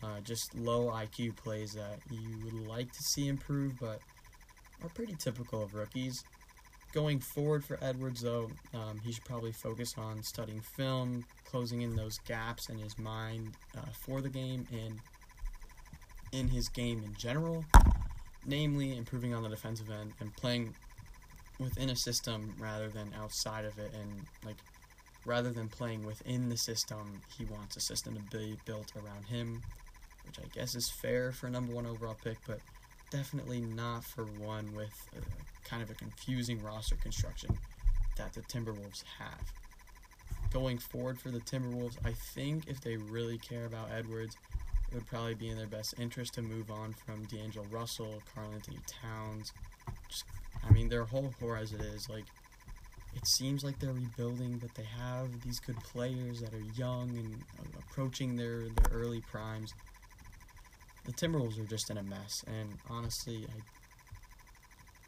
Uh, 0.02 0.20
just 0.24 0.56
low 0.56 0.88
IQ 0.88 1.36
plays 1.36 1.74
that 1.74 2.00
you 2.10 2.40
would 2.44 2.68
like 2.68 2.92
to 2.94 3.04
see 3.04 3.28
improve, 3.28 3.80
but 3.80 4.00
are 4.82 4.90
pretty 4.96 5.14
typical 5.20 5.62
of 5.62 5.76
rookies. 5.76 6.24
Going 6.94 7.20
forward 7.20 7.64
for 7.64 7.78
Edwards, 7.80 8.22
though, 8.22 8.50
um, 8.74 9.00
he 9.06 9.12
should 9.12 9.26
probably 9.26 9.52
focus 9.52 9.94
on 9.96 10.24
studying 10.24 10.62
film, 10.62 11.24
closing 11.46 11.84
in 11.84 11.96
those 11.96 12.18
gaps 12.28 12.70
in 12.70 12.80
his 12.80 12.98
mind 12.98 13.52
uh, 13.78 13.82
for 13.92 14.20
the 14.20 14.30
game 14.30 14.66
and 14.72 15.00
in 16.32 16.48
his 16.48 16.70
game 16.70 17.04
in 17.06 17.14
general, 17.20 17.64
namely 18.48 18.98
improving 18.98 19.36
on 19.36 19.44
the 19.44 19.50
defensive 19.50 19.92
end 19.92 20.14
and 20.20 20.36
playing 20.36 20.74
within 21.60 21.90
a 21.90 21.96
system 21.96 22.54
rather 22.60 22.90
than 22.90 23.12
outside 23.22 23.66
of 23.66 23.78
it 23.78 23.92
and 23.94 24.26
like 24.46 24.58
rather 25.26 25.52
than 25.52 25.68
playing 25.68 26.06
within 26.06 26.50
the 26.50 26.58
system 26.58 27.22
he 27.38 27.46
wants 27.46 27.76
a 27.76 27.80
system 27.80 28.16
to 28.16 28.38
be 28.38 28.58
built 28.66 28.92
around 28.96 29.26
him 29.26 29.62
which 30.26 30.40
i 30.40 30.48
guess 30.54 30.76
is 30.76 30.90
fair 30.90 31.32
for 31.32 31.48
a 31.48 31.50
number 31.50 31.74
one 31.74 31.86
overall 31.86 32.16
pick 32.24 32.38
but 32.48 32.60
definitely 33.10 33.60
not 33.60 34.04
for 34.04 34.24
one 34.24 34.74
with 34.76 35.08
a, 35.18 35.68
kind 35.68 35.82
of 35.82 35.90
a 35.90 35.94
confusing 35.96 36.62
roster 36.64 36.96
construction 36.96 37.56
that 38.18 38.34
the 38.34 38.42
timberwolves 38.42 39.04
have. 39.18 39.54
Going 40.52 40.78
forward 40.78 41.20
for 41.20 41.30
the 41.30 41.40
timberwolves 41.40 41.98
i 42.06 42.12
think 42.12 42.68
if 42.68 42.82
they 42.82 42.98
really 42.98 43.38
care 43.38 43.66
about 43.66 43.90
edwards 43.92 44.36
it 44.92 44.96
would 44.96 45.08
probably 45.08 45.36
be 45.36 45.50
in 45.50 45.58
their 45.58 45.68
best 45.68 45.94
interest 46.00 46.34
to 46.34 46.42
move 46.42 46.72
on 46.72 46.94
from 46.94 47.24
d'angelo 47.26 47.66
russell 47.70 48.22
karl 48.34 48.50
anthony 48.52 48.80
towns 48.88 49.54
just 50.10 50.26
I 50.68 50.74
mean, 50.74 50.90
their 50.90 51.06
whole 51.06 51.34
core 51.40 51.58
as 51.58 51.72
it 51.72 51.82
is, 51.82 52.10
like, 52.10 52.26
it 53.16 53.26
seems 53.26 53.64
like 53.64 53.80
they're 53.80 53.94
rebuilding, 53.94 54.58
but 54.58 54.76
they 54.76 54.84
have 54.84 55.42
these 55.42 55.60
good 55.60 55.78
players 55.78 56.42
that 56.42 56.54
are 56.54 56.64
young 56.76 57.10
and 57.18 57.44
approaching 57.78 58.36
their, 58.36 58.68
their 58.70 58.92
early 58.92 59.22
primes. 59.22 59.74
The 61.06 61.14
Timberwolves 61.14 61.60
are 61.60 61.66
just 61.66 61.90
in 61.90 61.98
a 61.98 62.04
mess, 62.04 62.44
and 62.48 62.78
honestly, 62.90 63.46
I 63.48 63.62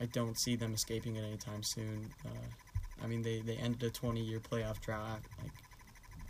I 0.02 0.06
don't 0.06 0.36
see 0.36 0.56
them 0.56 0.74
escaping 0.74 1.16
it 1.18 1.24
anytime 1.24 1.62
soon. 1.62 2.10
Uh, 2.26 3.04
I 3.04 3.08
mean, 3.08 3.22
they, 3.22 3.42
they 3.42 3.56
ended 3.58 3.84
a 3.84 3.92
20 3.92 4.20
year 4.20 4.40
playoff 4.40 4.82
drought, 4.82 5.20
like 5.40 5.52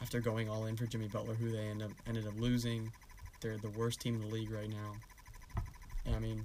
after 0.01 0.19
going 0.19 0.49
all 0.49 0.65
in 0.65 0.75
for 0.75 0.85
Jimmy 0.85 1.07
Butler, 1.07 1.35
who 1.35 1.49
they 1.51 1.67
end 1.69 1.81
up, 1.81 1.91
ended 2.05 2.27
up 2.27 2.33
losing. 2.37 2.91
They're 3.39 3.57
the 3.57 3.69
worst 3.69 4.01
team 4.01 4.15
in 4.15 4.21
the 4.21 4.27
league 4.27 4.51
right 4.51 4.69
now. 4.69 4.95
And, 6.05 6.15
I 6.15 6.19
mean, 6.19 6.43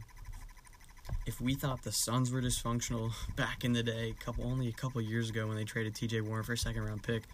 if 1.26 1.40
we 1.40 1.54
thought 1.54 1.82
the 1.82 1.92
Suns 1.92 2.30
were 2.30 2.40
dysfunctional 2.40 3.12
back 3.36 3.64
in 3.64 3.72
the 3.72 3.82
day, 3.82 4.14
couple 4.18 4.44
only 4.44 4.68
a 4.68 4.72
couple 4.72 5.00
years 5.00 5.30
ago 5.30 5.46
when 5.46 5.56
they 5.56 5.64
traded 5.64 5.94
T.J. 5.94 6.20
Warren 6.22 6.44
for 6.44 6.52
a 6.52 6.58
second 6.58 6.84
round 6.84 7.02
pick, 7.02 7.25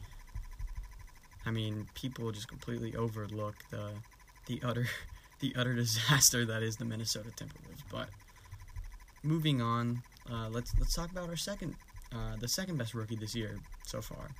I 1.44 1.50
mean, 1.50 1.86
people 1.94 2.30
just 2.32 2.48
completely 2.48 2.94
overlook 2.96 3.56
the 3.70 3.90
the 4.46 4.60
utter 4.64 4.86
the 5.40 5.54
utter 5.56 5.74
disaster 5.74 6.44
that 6.46 6.62
is 6.62 6.76
the 6.76 6.84
Minnesota 6.84 7.30
Timberwolves. 7.30 7.82
But 7.90 8.08
moving 9.22 9.60
on, 9.60 10.02
uh, 10.30 10.48
let's 10.50 10.72
let's 10.78 10.94
talk 10.94 11.10
about 11.10 11.28
our 11.28 11.36
second 11.36 11.74
uh, 12.12 12.36
the 12.40 12.48
second 12.48 12.78
best 12.78 12.94
rookie 12.94 13.16
this 13.16 13.34
year 13.34 13.58
so 13.84 14.00
far, 14.00 14.30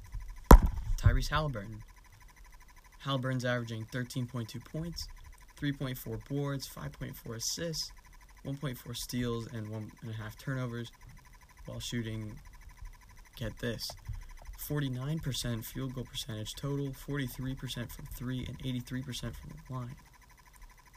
Tyrese 0.98 1.28
Halliburton. 1.28 1.82
Halliburton's 3.00 3.44
averaging 3.44 3.84
13.2 3.92 4.64
points, 4.64 5.08
3.4 5.60 6.28
boards, 6.28 6.68
5.4 6.68 7.34
assists 7.34 7.90
1.4 8.46 8.96
steals 8.96 9.46
and 9.52 9.68
one 9.68 9.90
and 10.02 10.10
a 10.10 10.14
half 10.14 10.36
turnovers 10.38 10.90
while 11.66 11.80
shooting 11.80 12.32
get 13.36 13.56
this 13.60 13.90
49% 14.68 15.64
field 15.64 15.94
goal 15.94 16.04
percentage 16.04 16.54
total 16.54 16.88
43% 16.88 17.90
from 17.90 18.06
3 18.14 18.46
and 18.46 18.58
83% 18.58 19.04
from 19.20 19.50
the 19.50 19.74
line. 19.74 19.96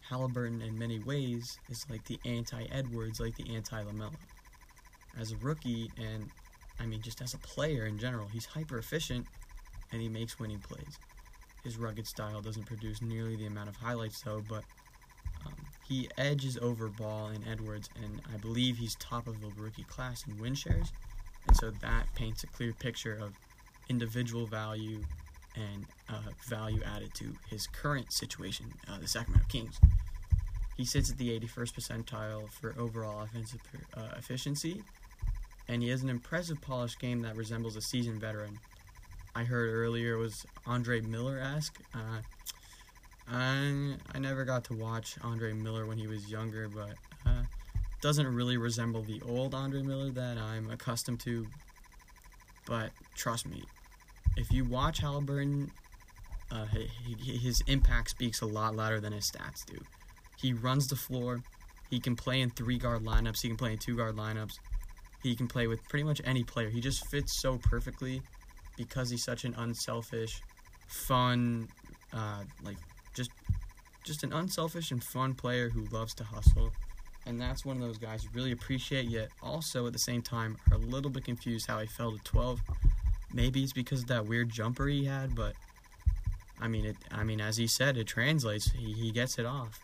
Halliburton 0.09 0.61
in 0.61 0.77
many 0.77 0.99
ways 0.99 1.57
is 1.69 1.85
like 1.89 2.05
the 2.05 2.19
anti-Edwards 2.25 3.19
like 3.19 3.35
the 3.35 3.55
anti-LaMelo. 3.55 4.13
As 5.19 5.31
a 5.31 5.37
rookie 5.37 5.89
and 5.97 6.29
I 6.79 6.85
mean 6.85 7.01
just 7.01 7.21
as 7.21 7.33
a 7.33 7.39
player 7.39 7.85
in 7.85 7.97
general 7.97 8.27
he's 8.27 8.45
hyper 8.45 8.77
efficient 8.77 9.25
and 9.91 10.01
he 10.01 10.09
makes 10.09 10.39
winning 10.39 10.59
plays. 10.59 10.99
His 11.63 11.77
rugged 11.77 12.05
style 12.05 12.41
doesn't 12.41 12.65
produce 12.65 13.01
nearly 13.01 13.35
the 13.35 13.47
amount 13.47 13.69
of 13.69 13.75
highlights 13.75 14.21
though 14.21 14.43
but 14.47 14.63
he 15.87 16.09
edges 16.17 16.57
over 16.61 16.87
Ball 16.87 17.27
and 17.27 17.47
Edwards, 17.47 17.89
and 18.03 18.21
I 18.33 18.37
believe 18.37 18.77
he's 18.77 18.95
top 18.95 19.27
of 19.27 19.41
the 19.41 19.49
rookie 19.61 19.83
class 19.83 20.25
in 20.27 20.39
win 20.39 20.55
shares. 20.55 20.91
And 21.47 21.55
so 21.55 21.71
that 21.81 22.07
paints 22.15 22.43
a 22.43 22.47
clear 22.47 22.73
picture 22.73 23.17
of 23.21 23.33
individual 23.87 24.47
value 24.47 25.03
and 25.55 25.85
uh, 26.09 26.31
value 26.47 26.81
added 26.83 27.13
to 27.15 27.35
his 27.49 27.67
current 27.67 28.11
situation, 28.11 28.73
uh, 28.89 28.97
the 28.99 29.07
Sacramento 29.07 29.45
Kings. 29.47 29.79
He 30.75 30.85
sits 30.85 31.09
at 31.09 31.17
the 31.17 31.39
81st 31.39 31.73
percentile 31.73 32.49
for 32.49 32.75
overall 32.77 33.21
offensive 33.21 33.61
uh, 33.95 34.09
efficiency, 34.17 34.83
and 35.67 35.81
he 35.81 35.89
has 35.89 36.03
an 36.03 36.09
impressive 36.09 36.61
polished 36.61 36.99
game 36.99 37.21
that 37.21 37.35
resembles 37.35 37.75
a 37.75 37.81
seasoned 37.81 38.19
veteran. 38.19 38.59
I 39.35 39.43
heard 39.43 39.73
earlier 39.73 40.17
was 40.17 40.45
Andre 40.65 41.01
Miller 41.01 41.39
esque. 41.39 41.79
I 43.31 43.95
I 44.13 44.19
never 44.19 44.45
got 44.45 44.63
to 44.65 44.73
watch 44.73 45.15
Andre 45.23 45.53
Miller 45.53 45.85
when 45.85 45.97
he 45.97 46.07
was 46.07 46.29
younger, 46.29 46.67
but 46.67 46.95
uh, 47.25 47.43
doesn't 48.01 48.27
really 48.27 48.57
resemble 48.57 49.01
the 49.01 49.21
old 49.27 49.55
Andre 49.55 49.81
Miller 49.81 50.11
that 50.11 50.37
I'm 50.37 50.69
accustomed 50.69 51.19
to. 51.21 51.47
But 52.67 52.91
trust 53.15 53.47
me, 53.47 53.63
if 54.37 54.51
you 54.51 54.65
watch 54.65 54.99
Halliburton, 54.99 55.71
uh, 56.51 56.65
his 57.23 57.61
impact 57.67 58.11
speaks 58.11 58.41
a 58.41 58.45
lot 58.45 58.75
louder 58.75 58.99
than 58.99 59.13
his 59.13 59.29
stats 59.31 59.65
do. 59.65 59.77
He 60.37 60.53
runs 60.53 60.87
the 60.87 60.95
floor. 60.95 61.41
He 61.89 61.99
can 61.99 62.15
play 62.15 62.41
in 62.41 62.49
three 62.51 62.77
guard 62.77 63.03
lineups. 63.03 63.41
He 63.41 63.47
can 63.47 63.57
play 63.57 63.73
in 63.73 63.77
two 63.77 63.95
guard 63.95 64.15
lineups. 64.15 64.59
He 65.23 65.35
can 65.35 65.47
play 65.47 65.67
with 65.67 65.83
pretty 65.89 66.03
much 66.03 66.21
any 66.23 66.43
player. 66.43 66.69
He 66.69 66.81
just 66.81 67.07
fits 67.07 67.33
so 67.33 67.57
perfectly 67.57 68.21
because 68.77 69.09
he's 69.09 69.23
such 69.23 69.45
an 69.45 69.55
unselfish, 69.57 70.41
fun, 70.87 71.67
uh, 72.13 72.43
like 72.63 72.77
just 73.15 73.31
just 74.03 74.23
an 74.23 74.33
unselfish 74.33 74.91
and 74.91 75.03
fun 75.03 75.33
player 75.33 75.69
who 75.69 75.85
loves 75.85 76.13
to 76.13 76.23
hustle. 76.23 76.71
And 77.25 77.41
that's 77.41 77.65
one 77.65 77.77
of 77.77 77.81
those 77.81 77.97
guys 77.97 78.23
you 78.23 78.29
really 78.33 78.51
appreciate, 78.51 79.07
yet 79.07 79.29
also 79.41 79.87
at 79.87 79.93
the 79.93 79.99
same 79.99 80.21
time 80.21 80.57
are 80.69 80.75
a 80.75 80.79
little 80.79 81.09
bit 81.09 81.25
confused 81.25 81.65
how 81.65 81.79
he 81.79 81.87
fell 81.87 82.11
to 82.11 82.19
12. 82.23 82.61
Maybe 83.33 83.63
it's 83.63 83.73
because 83.73 84.01
of 84.01 84.07
that 84.07 84.27
weird 84.27 84.49
jumper 84.49 84.85
he 84.87 85.05
had, 85.05 85.35
but 85.35 85.55
I 86.61 86.67
mean, 86.67 86.85
it. 86.85 86.95
I 87.11 87.23
mean, 87.23 87.41
as 87.41 87.57
he 87.57 87.67
said, 87.67 87.97
it 87.97 88.07
translates. 88.07 88.71
He, 88.71 88.93
he 88.93 89.11
gets 89.11 89.37
it 89.37 89.45
off. 89.45 89.79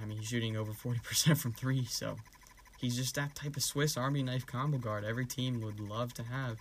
I 0.00 0.04
mean, 0.04 0.18
he's 0.18 0.28
shooting 0.28 0.56
over 0.56 0.72
40% 0.72 1.38
from 1.38 1.52
three, 1.52 1.84
so 1.84 2.16
he's 2.78 2.96
just 2.96 3.14
that 3.14 3.34
type 3.34 3.56
of 3.56 3.62
Swiss 3.62 3.96
Army 3.96 4.22
knife 4.22 4.46
combo 4.46 4.78
guard 4.78 5.04
every 5.04 5.24
team 5.24 5.60
would 5.60 5.80
love 5.80 6.12
to 6.14 6.22
have. 6.24 6.58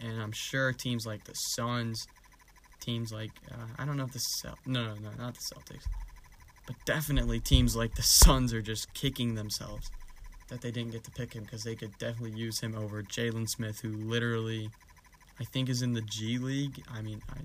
And 0.00 0.20
I'm 0.20 0.32
sure 0.32 0.72
teams 0.72 1.06
like 1.06 1.24
the 1.24 1.34
Suns, 1.34 2.08
teams 2.82 3.12
like 3.12 3.30
uh, 3.50 3.66
I 3.78 3.84
don't 3.84 3.96
know 3.96 4.04
if 4.04 4.12
the 4.12 4.18
Cel- 4.18 4.58
no 4.66 4.84
no 4.84 4.94
no 4.94 5.10
not 5.18 5.34
the 5.34 5.40
Celtics, 5.40 5.84
but 6.66 6.76
definitely 6.84 7.40
teams 7.40 7.76
like 7.76 7.94
the 7.94 8.02
Suns 8.02 8.52
are 8.52 8.62
just 8.62 8.92
kicking 8.94 9.34
themselves 9.34 9.90
that 10.48 10.60
they 10.60 10.70
didn't 10.70 10.92
get 10.92 11.04
to 11.04 11.10
pick 11.10 11.32
him 11.32 11.44
because 11.44 11.64
they 11.64 11.74
could 11.74 11.96
definitely 11.98 12.38
use 12.38 12.60
him 12.60 12.74
over 12.74 13.02
Jalen 13.02 13.48
Smith, 13.48 13.80
who 13.80 13.88
literally 13.88 14.70
I 15.40 15.44
think 15.44 15.68
is 15.68 15.82
in 15.82 15.94
the 15.94 16.02
G 16.02 16.38
League. 16.38 16.82
I 16.92 17.00
mean, 17.00 17.22
I, 17.30 17.38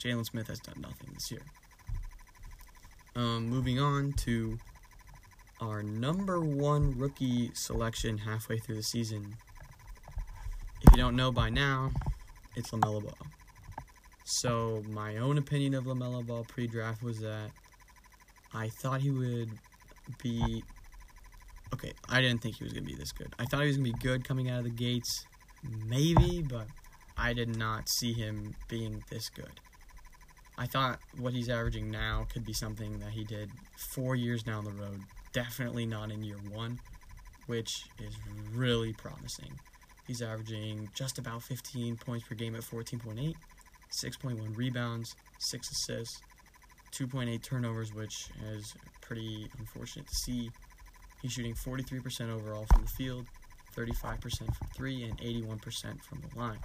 Jalen 0.00 0.26
Smith 0.26 0.48
has 0.48 0.60
done 0.60 0.80
nothing 0.80 1.10
this 1.14 1.30
year. 1.30 1.42
Um, 3.16 3.48
moving 3.48 3.78
on 3.78 4.12
to 4.24 4.58
our 5.60 5.82
number 5.82 6.40
one 6.40 6.98
rookie 6.98 7.50
selection 7.54 8.18
halfway 8.18 8.58
through 8.58 8.76
the 8.76 8.82
season. 8.82 9.36
If 10.82 10.92
you 10.92 10.98
don't 10.98 11.16
know 11.16 11.32
by 11.32 11.48
now, 11.48 11.90
it's 12.56 12.70
LaMelo 12.70 13.02
Ball. 13.02 13.33
So, 14.24 14.82
my 14.88 15.18
own 15.18 15.36
opinion 15.36 15.74
of 15.74 15.84
LaMelo 15.84 16.26
Ball 16.26 16.44
pre 16.48 16.66
draft 16.66 17.02
was 17.02 17.20
that 17.20 17.50
I 18.54 18.68
thought 18.68 19.02
he 19.02 19.10
would 19.10 19.50
be. 20.22 20.64
Okay, 21.74 21.92
I 22.08 22.20
didn't 22.20 22.40
think 22.40 22.56
he 22.56 22.64
was 22.64 22.72
going 22.72 22.84
to 22.84 22.90
be 22.90 22.96
this 22.96 23.12
good. 23.12 23.34
I 23.38 23.44
thought 23.44 23.60
he 23.60 23.66
was 23.66 23.76
going 23.76 23.92
to 23.92 23.98
be 23.98 24.02
good 24.02 24.24
coming 24.24 24.48
out 24.48 24.58
of 24.58 24.64
the 24.64 24.70
gates, 24.70 25.26
maybe, 25.86 26.40
but 26.40 26.66
I 27.18 27.32
did 27.32 27.56
not 27.56 27.88
see 27.88 28.12
him 28.12 28.54
being 28.68 29.04
this 29.10 29.28
good. 29.28 29.60
I 30.56 30.66
thought 30.66 31.00
what 31.18 31.32
he's 31.32 31.48
averaging 31.48 31.90
now 31.90 32.26
could 32.32 32.44
be 32.44 32.52
something 32.52 33.00
that 33.00 33.10
he 33.10 33.24
did 33.24 33.50
four 33.76 34.14
years 34.14 34.42
down 34.42 34.64
the 34.64 34.70
road. 34.70 35.00
Definitely 35.32 35.84
not 35.84 36.12
in 36.12 36.22
year 36.22 36.38
one, 36.52 36.78
which 37.46 37.86
is 37.98 38.14
really 38.54 38.92
promising. 38.92 39.58
He's 40.06 40.22
averaging 40.22 40.90
just 40.94 41.18
about 41.18 41.42
15 41.42 41.96
points 41.96 42.26
per 42.26 42.34
game 42.34 42.54
at 42.54 42.62
14.8, 42.62 43.34
6.1 43.94 44.56
rebounds, 44.56 45.14
6 45.38 45.70
assists, 45.70 46.20
2.8 46.92 47.42
turnovers, 47.42 47.94
which 47.94 48.28
is 48.52 48.74
pretty 49.00 49.48
unfortunate 49.58 50.06
to 50.08 50.14
see. 50.14 50.50
He's 51.22 51.32
shooting 51.32 51.54
43% 51.54 52.30
overall 52.30 52.66
from 52.72 52.82
the 52.82 52.88
field, 52.88 53.26
35% 53.76 54.20
from 54.20 54.68
3, 54.74 55.04
and 55.04 55.18
81% 55.18 56.02
from 56.02 56.20
the 56.20 56.38
line. 56.38 56.58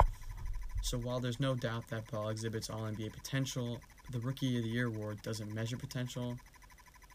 So 0.81 0.97
while 0.97 1.19
there's 1.19 1.39
no 1.39 1.55
doubt 1.55 1.87
that 1.89 2.09
Ball 2.11 2.29
exhibits 2.29 2.69
all 2.69 2.81
NBA 2.81 3.13
potential, 3.13 3.79
the 4.11 4.19
Rookie 4.19 4.57
of 4.57 4.63
the 4.63 4.69
Year 4.69 4.87
award 4.87 5.21
doesn't 5.21 5.53
measure 5.53 5.77
potential. 5.77 6.37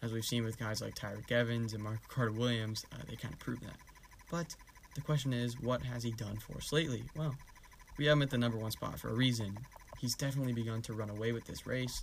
As 0.02 0.12
we've 0.12 0.25
seen 0.25 0.44
with 0.44 0.59
guys 0.59 0.83
like 0.83 0.94
Tyreke 0.94 1.33
Evans 1.33 1.73
and 1.73 1.83
Mark 1.83 1.99
Carter 2.09 2.33
Williams, 2.33 2.85
uh, 2.92 2.99
they 3.09 3.16
kind 3.16 3.33
of 3.33 3.40
prove 3.40 3.61
that. 3.61 3.76
But 4.30 4.54
the 4.94 5.00
question 5.00 5.33
is, 5.33 5.61
what 5.61 5.83
has 5.83 6.02
he 6.02 6.11
done 6.12 6.37
for 6.37 6.56
us 6.56 6.73
lately? 6.73 7.02
Well, 7.16 7.35
we 7.97 8.06
have 8.06 8.16
him 8.16 8.23
at 8.23 8.30
the 8.30 8.38
number 8.38 8.59
one 8.59 8.71
spot 8.71 8.99
for 8.99 9.09
a 9.09 9.14
reason. 9.14 9.56
He's 10.04 10.14
definitely 10.14 10.52
begun 10.52 10.82
to 10.82 10.92
run 10.92 11.08
away 11.08 11.32
with 11.32 11.46
this 11.46 11.66
race. 11.66 12.02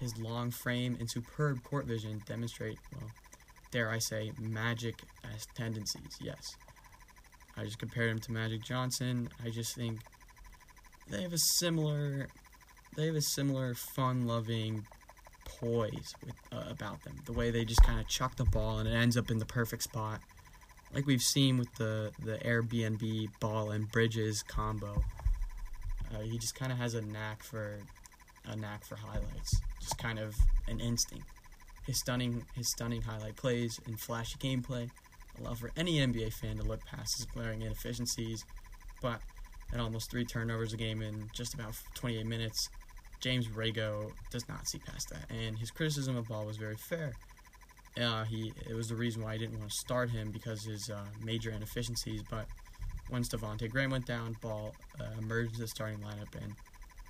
His 0.00 0.18
long 0.18 0.50
frame 0.50 0.98
and 1.00 1.08
superb 1.08 1.64
court 1.64 1.86
vision 1.86 2.20
demonstrate, 2.26 2.76
well, 2.92 3.10
dare 3.70 3.88
I 3.88 4.00
say, 4.00 4.32
magic 4.38 4.96
as 5.34 5.46
tendencies. 5.54 6.18
Yes. 6.20 6.56
I 7.56 7.64
just 7.64 7.78
compared 7.78 8.10
him 8.10 8.18
to 8.18 8.32
Magic 8.32 8.62
Johnson. 8.62 9.30
I 9.42 9.48
just 9.48 9.74
think 9.74 10.00
they 11.08 11.22
have 11.22 11.32
a 11.32 11.38
similar 11.38 12.28
they 12.96 13.06
have 13.06 13.16
a 13.16 13.22
similar 13.22 13.72
fun-loving 13.72 14.86
poise 15.46 16.14
with, 16.22 16.34
uh, 16.52 16.64
about 16.68 17.02
them. 17.04 17.16
The 17.24 17.32
way 17.32 17.50
they 17.50 17.64
just 17.64 17.82
kind 17.82 17.98
of 17.98 18.06
chuck 18.08 18.36
the 18.36 18.44
ball 18.44 18.78
and 18.78 18.86
it 18.86 18.92
ends 18.92 19.16
up 19.16 19.30
in 19.30 19.38
the 19.38 19.46
perfect 19.46 19.84
spot, 19.84 20.20
like 20.94 21.06
we've 21.06 21.22
seen 21.22 21.56
with 21.56 21.74
the 21.76 22.12
the 22.22 22.36
Airbnb 22.44 23.30
ball 23.40 23.70
and 23.70 23.90
Bridges 23.90 24.42
combo. 24.42 25.02
Uh, 26.14 26.20
he 26.20 26.38
just 26.38 26.54
kind 26.54 26.72
of 26.72 26.78
has 26.78 26.94
a 26.94 27.02
knack 27.02 27.42
for 27.42 27.78
a 28.46 28.56
knack 28.56 28.84
for 28.84 28.96
highlights, 28.96 29.60
just 29.80 29.98
kind 29.98 30.18
of 30.18 30.34
an 30.68 30.80
instinct. 30.80 31.26
His 31.86 31.98
stunning 31.98 32.44
his 32.54 32.68
stunning 32.68 33.02
highlight 33.02 33.36
plays 33.36 33.80
and 33.86 33.98
flashy 33.98 34.36
gameplay 34.38 34.90
allow 35.40 35.54
for 35.54 35.70
any 35.76 35.98
NBA 35.98 36.32
fan 36.32 36.56
to 36.56 36.62
look 36.62 36.84
past 36.84 37.16
his 37.16 37.26
glaring 37.26 37.62
inefficiencies, 37.62 38.44
but 39.00 39.20
at 39.72 39.80
almost 39.80 40.10
three 40.10 40.24
turnovers 40.24 40.72
a 40.72 40.76
game 40.76 41.02
in 41.02 41.28
just 41.34 41.54
about 41.54 41.74
28 41.94 42.26
minutes, 42.26 42.70
James 43.20 43.46
Borrego 43.46 44.12
does 44.30 44.48
not 44.48 44.66
see 44.68 44.78
past 44.78 45.10
that, 45.10 45.30
and 45.30 45.58
his 45.58 45.70
criticism 45.70 46.16
of 46.16 46.28
Ball 46.28 46.46
was 46.46 46.56
very 46.56 46.76
fair. 46.76 47.14
Uh, 48.00 48.24
he 48.24 48.52
it 48.68 48.74
was 48.74 48.88
the 48.88 48.94
reason 48.94 49.22
why 49.22 49.32
I 49.32 49.38
didn't 49.38 49.58
want 49.58 49.70
to 49.70 49.76
start 49.76 50.10
him 50.10 50.30
because 50.30 50.64
his 50.64 50.88
uh, 50.88 51.04
major 51.22 51.50
inefficiencies. 51.50 52.22
But 52.28 52.46
once 53.10 53.28
Devonte 53.28 53.70
Graham 53.70 53.90
went 53.90 54.06
down, 54.06 54.36
Ball 54.40 54.74
uh, 55.00 55.04
emerged 55.18 55.58
the 55.58 55.66
starting 55.66 55.98
lineup 55.98 56.34
and 56.40 56.54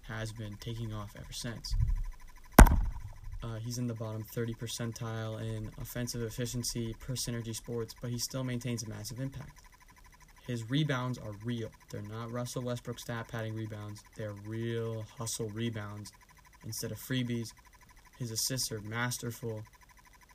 has 0.06 0.32
been 0.32 0.56
taking 0.60 0.92
off 0.92 1.14
ever 1.16 1.32
since. 1.32 1.74
Uh, 3.42 3.56
he's 3.64 3.78
in 3.78 3.86
the 3.86 3.94
bottom 3.94 4.24
30 4.24 4.54
percentile 4.54 5.40
in 5.40 5.70
offensive 5.80 6.22
efficiency 6.22 6.94
per 7.00 7.14
Synergy 7.14 7.54
Sports, 7.54 7.94
but 8.00 8.10
he 8.10 8.18
still 8.18 8.42
maintains 8.42 8.82
a 8.82 8.88
massive 8.88 9.20
impact. 9.20 9.62
His 10.46 10.68
rebounds 10.70 11.18
are 11.18 11.32
real. 11.44 11.70
They're 11.90 12.02
not 12.02 12.32
Russell 12.32 12.62
Westbrook 12.62 12.98
stat 12.98 13.28
padding 13.28 13.54
rebounds. 13.54 14.02
They're 14.16 14.32
real 14.46 15.04
hustle 15.18 15.50
rebounds 15.50 16.10
instead 16.64 16.90
of 16.90 16.98
freebies. 16.98 17.52
His 18.18 18.30
assists 18.30 18.72
are 18.72 18.80
masterful. 18.80 19.62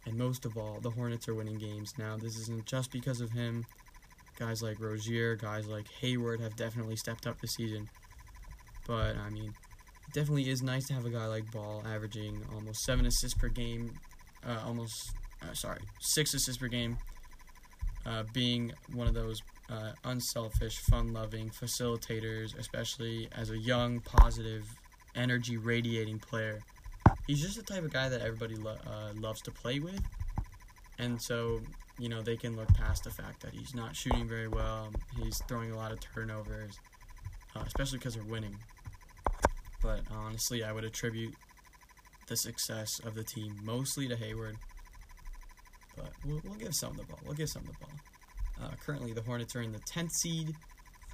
And 0.06 0.16
most 0.16 0.46
of 0.46 0.56
all, 0.56 0.80
the 0.80 0.92
Hornets 0.92 1.28
are 1.28 1.34
winning 1.34 1.58
games. 1.58 1.96
Now, 1.98 2.16
this 2.16 2.38
isn't 2.38 2.66
just 2.66 2.92
because 2.92 3.22
of 3.22 3.32
him. 3.32 3.66
Guys 4.38 4.64
like 4.64 4.80
Rozier, 4.80 5.36
guys 5.36 5.68
like 5.68 5.88
Hayward 6.02 6.40
have 6.42 6.56
definitely 6.56 6.96
stepped 6.96 7.28
up 7.28 7.40
this 7.40 7.54
season. 7.54 7.90
But, 8.88 9.16
I 9.16 9.30
mean, 9.30 9.54
it 10.08 10.14
definitely 10.14 10.50
is 10.50 10.62
nice 10.62 10.88
to 10.88 10.94
have 10.94 11.06
a 11.06 11.10
guy 11.10 11.26
like 11.26 11.50
Ball 11.52 11.84
averaging 11.86 12.42
almost 12.54 12.84
seven 12.84 13.06
assists 13.06 13.38
per 13.38 13.48
game. 13.48 13.92
Uh, 14.46 14.60
almost, 14.66 15.12
uh, 15.42 15.54
sorry, 15.54 15.80
six 16.00 16.34
assists 16.34 16.58
per 16.58 16.68
game. 16.68 16.98
Uh, 18.06 18.24
being 18.34 18.74
one 18.94 19.08
of 19.08 19.14
those 19.14 19.42
uh, 19.70 19.92
unselfish, 20.04 20.80
fun 20.80 21.14
loving 21.14 21.50
facilitators, 21.50 22.58
especially 22.60 23.30
as 23.36 23.50
a 23.50 23.58
young, 23.58 24.02
positive, 24.02 24.66
energy 25.16 25.58
radiating 25.58 26.20
player. 26.20 26.60
He's 27.28 27.42
just 27.42 27.56
the 27.56 27.64
type 27.64 27.84
of 27.84 27.94
guy 27.94 28.10
that 28.10 28.22
everybody 28.22 28.56
lo- 28.56 28.78
uh, 28.86 29.14
loves 29.16 29.42
to 29.44 29.52
play 29.52 29.80
with. 29.80 30.02
And 31.00 31.22
so, 31.22 31.62
you 32.00 32.10
know, 32.10 32.22
they 32.22 32.36
can 32.36 32.56
look 32.56 32.68
past 32.74 33.04
the 33.04 33.12
fact 33.12 33.42
that 33.42 33.54
he's 33.54 33.76
not 33.76 33.96
shooting 33.96 34.28
very 34.28 34.48
well. 34.48 34.92
He's 35.22 35.42
throwing 35.48 35.72
a 35.72 35.78
lot 35.78 35.92
of 35.92 36.00
turnovers, 36.00 36.80
uh, 37.56 37.64
especially 37.66 38.00
because 38.00 38.16
they're 38.16 38.24
winning. 38.24 38.58
But 39.82 40.02
honestly, 40.12 40.64
I 40.64 40.72
would 40.72 40.86
attribute 40.86 41.36
the 42.28 42.38
success 42.38 43.00
of 43.06 43.16
the 43.16 43.24
team 43.24 43.56
mostly 43.64 44.08
to 44.08 44.16
Hayward. 44.16 44.58
But 45.96 46.12
we'll, 46.26 46.42
we'll 46.44 46.56
give 46.56 46.74
some 46.74 46.96
the 46.98 47.04
ball. 47.04 47.20
We'll 47.26 47.36
give 47.36 47.50
some 47.50 47.64
the 47.66 47.78
ball. 47.80 47.92
Uh, 48.62 48.72
currently, 48.84 49.14
the 49.14 49.22
Hornets 49.22 49.56
are 49.56 49.62
in 49.62 49.72
the 49.72 49.80
10th 49.80 50.12
seed, 50.12 50.56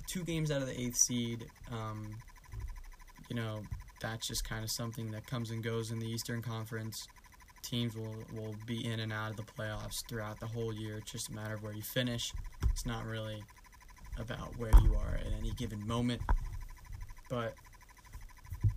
two 0.07 0.23
games 0.23 0.51
out 0.51 0.61
of 0.61 0.67
the 0.67 0.73
8th 0.73 0.95
seed. 0.95 1.45
Um, 1.71 2.15
you 3.29 3.35
know, 3.35 3.61
that's 3.99 4.27
just 4.27 4.47
kind 4.47 4.63
of 4.63 4.71
something 4.71 5.11
that 5.11 5.25
comes 5.27 5.51
and 5.51 5.63
goes 5.63 5.91
in 5.91 5.99
the 5.99 6.07
Eastern 6.07 6.41
Conference. 6.41 7.07
Teams 7.61 7.95
will, 7.95 8.15
will 8.35 8.55
be 8.65 8.85
in 8.85 8.99
and 8.99 9.11
out 9.11 9.31
of 9.31 9.37
the 9.37 9.43
playoffs 9.43 10.05
throughout 10.07 10.39
the 10.39 10.47
whole 10.47 10.73
year. 10.73 10.97
It's 10.97 11.11
just 11.11 11.29
a 11.29 11.33
matter 11.33 11.55
of 11.55 11.63
where 11.63 11.73
you 11.73 11.81
finish. 11.81 12.33
It's 12.71 12.85
not 12.85 13.05
really 13.05 13.43
about 14.17 14.57
where 14.57 14.71
you 14.83 14.95
are 14.95 15.15
at 15.15 15.31
any 15.39 15.51
given 15.51 15.85
moment. 15.87 16.21
But, 17.29 17.53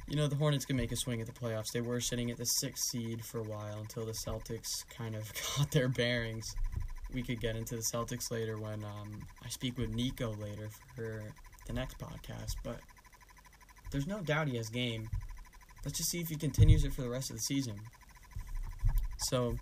you 0.09 0.17
know, 0.17 0.27
the 0.27 0.37
Hornets 0.37 0.65
can 0.65 0.77
make 0.77 0.93
a 0.93 0.97
swing 0.97 1.21
at 1.21 1.27
the 1.27 1.33
playoffs. 1.33 1.73
They 1.73 1.81
were 1.81 2.01
sitting 2.01 2.31
at 2.31 2.37
the 2.37 2.47
sixth 2.47 2.85
seed 2.85 3.25
for 3.25 3.39
a 3.39 3.45
while 3.45 3.79
until 3.81 4.05
the 4.05 4.13
Celtics 4.13 4.85
kind 4.91 5.15
of 5.15 5.33
got 5.57 5.71
their 5.71 5.89
bearings 5.89 6.55
we 7.15 7.23
could 7.23 7.41
get 7.41 7.57
into 7.57 7.77
the 7.77 7.83
Celtics 7.83 8.31
later 8.31 8.59
when 8.59 8.85
um, 8.85 9.21
I 9.45 9.49
speak 9.49 9.79
with 9.79 9.91
Nico 9.91 10.35
later 10.41 10.69
for 10.95 11.23
the 11.67 11.73
next 11.73 11.99
podcast. 11.99 12.57
But 12.63 12.79
there's 13.91 14.07
no 14.07 14.21
doubt 14.21 14.49
he 14.49 14.57
has 14.57 14.69
game. 14.69 15.09
Let's 15.85 15.99
just 15.99 16.11
see 16.11 16.21
if 16.21 16.29
he 16.29 16.37
continues 16.37 16.85
it 16.85 16.93
for 16.93 17.03
the 17.03 17.11
rest 17.11 17.31
of 17.31 17.37
the 17.37 17.43
season. 17.43 17.75
So, 19.23 19.57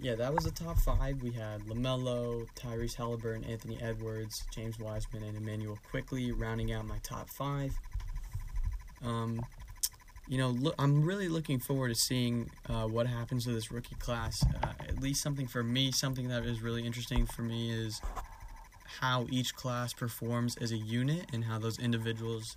yeah, 0.00 0.14
that 0.16 0.34
was 0.34 0.44
the 0.44 0.50
top 0.50 0.78
five. 0.78 1.22
We 1.22 1.30
had 1.30 1.60
LaMelo, 1.62 2.46
Tyrese 2.56 2.94
Halliburton, 2.94 3.44
Anthony 3.44 3.78
Edwards, 3.80 4.44
James 4.54 4.78
Wiseman, 4.78 5.22
and 5.22 5.36
Immanuel 5.36 5.78
Quickley 5.90 6.32
rounding 6.32 6.72
out 6.72 6.86
my 6.86 6.98
top 7.02 7.28
five. 7.30 7.72
Um, 9.04 9.44
you 10.28 10.38
know, 10.38 10.50
look, 10.50 10.74
I'm 10.78 11.04
really 11.04 11.28
looking 11.28 11.58
forward 11.58 11.88
to 11.88 11.94
seeing 11.94 12.50
uh, 12.68 12.86
what 12.86 13.06
happens 13.06 13.44
to 13.44 13.52
this 13.52 13.70
rookie 13.70 13.96
class. 13.96 14.44
Uh, 14.62 14.72
at 14.88 15.00
least 15.00 15.22
something 15.22 15.46
for 15.46 15.62
me, 15.62 15.92
something 15.92 16.28
that 16.28 16.44
is 16.44 16.62
really 16.62 16.86
interesting 16.86 17.26
for 17.26 17.42
me 17.42 17.70
is 17.70 18.00
how 19.00 19.26
each 19.30 19.54
class 19.54 19.92
performs 19.92 20.56
as 20.56 20.70
a 20.70 20.76
unit 20.76 21.26
and 21.32 21.44
how 21.44 21.58
those 21.58 21.78
individuals 21.78 22.56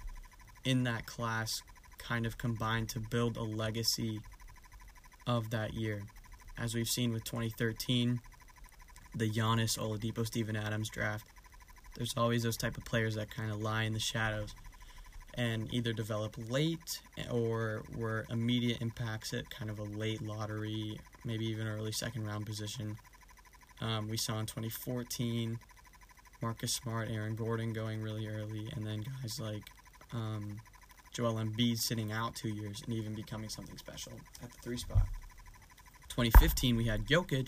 in 0.64 0.84
that 0.84 1.06
class 1.06 1.64
kind 1.98 2.26
of 2.26 2.38
combine 2.38 2.86
to 2.86 3.00
build 3.00 3.38
a 3.38 3.44
legacy 3.44 4.20
of 5.28 5.50
that 5.52 5.74
year. 5.74 6.04
As 6.58 6.74
we've 6.74 6.90
seen 6.90 7.12
with 7.12 7.24
2013, 7.26 8.20
the 9.14 9.30
Giannis, 9.30 9.78
Oladipo, 9.78 10.26
Steven 10.26 10.56
Adams 10.56 10.90
draft, 10.90 11.26
there's 11.96 12.14
always 12.18 12.44
those 12.44 12.58
type 12.58 12.78
of 12.78 12.86
players 12.86 13.16
that 13.16 13.30
kind 13.30 13.52
of 13.52 13.62
lie 13.62 13.84
in 13.84 13.94
the 13.94 14.00
shadows 14.00 14.54
and 15.36 15.74
either 15.74 15.94
develop 15.94 16.36
late 16.50 17.00
or 17.32 17.84
were 17.98 18.26
immediate 18.30 18.82
impacts 18.82 19.34
at 19.34 19.50
kind 19.50 19.70
of 19.70 19.80
a 19.80 19.84
late 19.84 20.22
lottery, 20.22 20.98
maybe 21.26 21.46
even 21.46 21.68
early 21.68 21.92
second 21.92 22.26
round 22.26 22.46
position. 22.46 22.96
Um, 23.82 24.10
we 24.10 24.18
saw 24.18 24.40
in 24.40 24.46
2014 24.46 25.60
Marcus 26.42 26.74
Smart, 26.74 27.10
Aaron 27.12 27.36
Gordon 27.36 27.74
going 27.74 28.02
really 28.02 28.28
early, 28.28 28.70
and 28.76 28.86
then 28.86 29.04
guys 29.22 29.40
like 29.40 29.64
um, 30.14 30.60
Joel 31.16 31.36
Embiid 31.36 31.78
sitting 31.78 32.12
out 32.12 32.36
two 32.36 32.50
years 32.50 32.84
and 32.86 32.94
even 32.94 33.14
becoming 33.14 33.48
something 33.48 33.78
special 33.78 34.12
at 34.44 34.52
the 34.52 34.58
three 34.58 34.76
spot. 34.76 35.08
2015, 36.10 36.76
we 36.76 36.84
had 36.84 37.08
Jokic, 37.08 37.48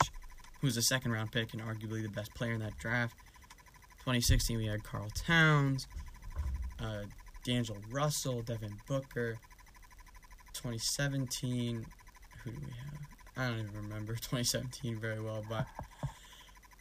who 0.62 0.68
was 0.68 0.78
a 0.78 0.82
second 0.82 1.12
round 1.12 1.34
pick 1.34 1.54
and 1.54 1.62
arguably 1.62 2.02
the 2.02 2.08
best 2.08 2.34
player 2.34 2.54
in 2.54 2.62
that 2.62 2.78
draft. 2.78 3.14
2016, 4.00 4.58
we 4.58 4.68
had 4.68 4.86
Karl 4.86 5.10
Towns, 5.14 5.86
uh, 6.80 7.02
D'Angelo 7.44 7.80
Russell, 7.92 8.42
Devin 8.42 8.74
Booker. 8.88 9.38
2017, 10.54 11.86
who 12.44 12.52
do 12.52 12.58
we 12.58 12.72
have? 12.72 13.00
I 13.36 13.50
don't 13.50 13.60
even 13.60 13.76
remember 13.76 14.14
2017 14.16 14.96
very 14.96 15.20
well, 15.20 15.44
but 15.50 15.68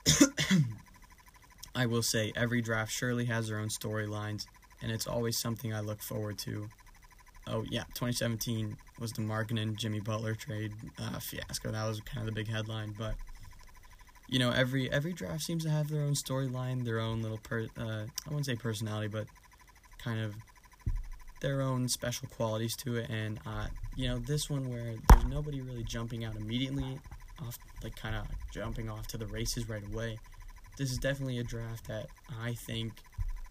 I 1.75 1.87
will 1.87 2.03
say 2.03 2.33
every 2.37 2.63
draft 2.63 2.93
surely 2.93 3.25
has 3.25 3.49
their 3.49 3.59
own 3.59 3.71
storylines, 3.71 4.47
and 4.83 4.91
it's 4.93 5.07
always 5.07 5.37
something 5.37 5.75
I 5.75 5.81
look 5.81 6.03
forward 6.03 6.39
to. 6.39 6.69
Oh 7.49 7.65
yeah, 7.69 7.85
2017 7.95 8.77
was 8.99 9.13
the 9.13 9.23
Markkanen 9.23 9.77
Jimmy 9.77 10.01
Butler 10.01 10.35
trade 10.35 10.73
uh, 10.99 11.19
fiasco. 11.19 11.71
That 11.71 11.87
was 11.87 12.01
kind 12.01 12.21
of 12.21 12.27
the 12.27 12.33
big 12.33 12.49
headline, 12.49 12.95
but 12.99 13.15
you 14.29 14.39
know 14.39 14.51
every 14.51 14.91
every 14.91 15.13
draft 15.13 15.43
seems 15.43 15.65
to 15.65 15.71
have 15.71 15.89
their 15.89 16.03
own 16.03 16.15
storyline, 16.15 16.85
their 16.85 16.99
own 16.99 17.23
little 17.23 17.39
per 17.39 17.67
uh, 17.79 18.05
I 18.05 18.29
wouldn't 18.29 18.47
say 18.47 18.57
personality, 18.57 19.09
but 19.09 19.27
kind 19.99 20.21
of 20.21 20.35
their 21.41 21.61
own 21.63 21.89
special 21.89 22.29
qualities 22.29 22.75
to 22.77 22.97
it. 22.97 23.09
And 23.11 23.39
uh, 23.47 23.67
you 23.97 24.09
know 24.09 24.19
this 24.19 24.51
one 24.51 24.69
where 24.71 24.95
there's 25.09 25.25
nobody 25.27 25.61
really 25.61 25.85
jumping 25.85 26.25
out 26.25 26.35
immediately 26.35 26.99
off, 27.47 27.59
like 27.83 27.95
kind 27.97 28.17
of 28.17 28.27
jumping 28.51 28.91
off 28.91 29.07
to 29.09 29.19
the 29.19 29.27
races 29.27 29.69
right 29.69 29.83
away. 29.93 30.19
This 30.77 30.91
is 30.91 30.99
definitely 30.99 31.39
a 31.39 31.45
draft 31.45 31.87
that 31.87 32.09
I 32.43 32.55
think 32.55 32.93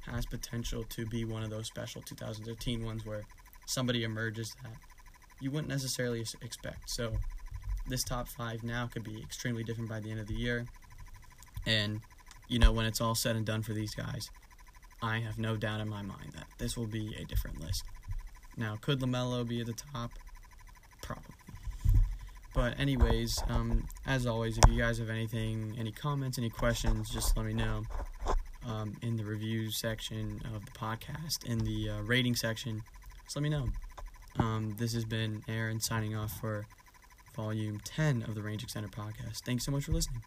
has 0.05 0.25
potential 0.25 0.83
to 0.89 1.05
be 1.05 1.25
one 1.25 1.43
of 1.43 1.49
those 1.49 1.67
special 1.67 2.01
2013 2.01 2.85
ones 2.85 3.05
where 3.05 3.23
somebody 3.65 4.03
emerges 4.03 4.55
that 4.63 4.73
you 5.41 5.51
wouldn't 5.51 5.69
necessarily 5.69 6.23
expect. 6.41 6.89
So 6.89 7.13
this 7.87 8.03
top 8.03 8.27
five 8.27 8.63
now 8.63 8.87
could 8.87 9.03
be 9.03 9.21
extremely 9.21 9.63
different 9.63 9.89
by 9.89 9.99
the 9.99 10.11
end 10.11 10.19
of 10.19 10.27
the 10.27 10.33
year. 10.33 10.65
And, 11.65 12.01
you 12.47 12.59
know, 12.59 12.71
when 12.71 12.85
it's 12.85 13.01
all 13.01 13.15
said 13.15 13.35
and 13.35 13.45
done 13.45 13.63
for 13.63 13.73
these 13.73 13.93
guys, 13.93 14.29
I 15.01 15.19
have 15.19 15.37
no 15.37 15.55
doubt 15.55 15.81
in 15.81 15.89
my 15.89 16.01
mind 16.01 16.31
that 16.35 16.47
this 16.57 16.77
will 16.77 16.87
be 16.87 17.15
a 17.19 17.25
different 17.25 17.59
list. 17.59 17.83
Now, 18.57 18.77
could 18.79 18.99
LaMelo 18.99 19.47
be 19.47 19.59
at 19.59 19.67
the 19.67 19.73
top? 19.73 20.11
Probably. 21.01 21.35
But, 22.53 22.79
anyways, 22.79 23.43
um, 23.49 23.85
as 24.07 24.25
always, 24.25 24.57
if 24.57 24.63
you 24.71 24.77
guys 24.79 24.97
have 24.99 25.09
anything, 25.09 25.75
any 25.77 25.91
comments, 25.91 26.37
any 26.37 26.49
questions, 26.49 27.09
just 27.09 27.35
let 27.35 27.45
me 27.45 27.53
know 27.53 27.83
um, 28.67 28.95
in 29.01 29.15
the 29.15 29.23
review 29.23 29.71
section 29.71 30.41
of 30.54 30.65
the 30.65 30.71
podcast, 30.71 31.45
in 31.45 31.60
the 31.60 31.89
uh, 31.89 32.01
rating 32.01 32.36
section, 32.36 32.82
just 33.23 33.36
let 33.36 33.43
me 33.43 33.49
know. 33.49 33.67
Um, 34.38 34.75
this 34.78 34.93
has 34.93 35.06
been 35.06 35.43
Aaron 35.47 35.80
signing 35.80 36.15
off 36.15 36.39
for 36.39 36.65
volume 37.36 37.80
10 37.84 38.23
of 38.23 38.36
the 38.36 38.41
Range 38.41 38.65
Extender 38.65 38.91
podcast. 38.91 39.41
Thanks 39.45 39.65
so 39.65 39.71
much 39.71 39.84
for 39.86 39.93
listening. 39.93 40.21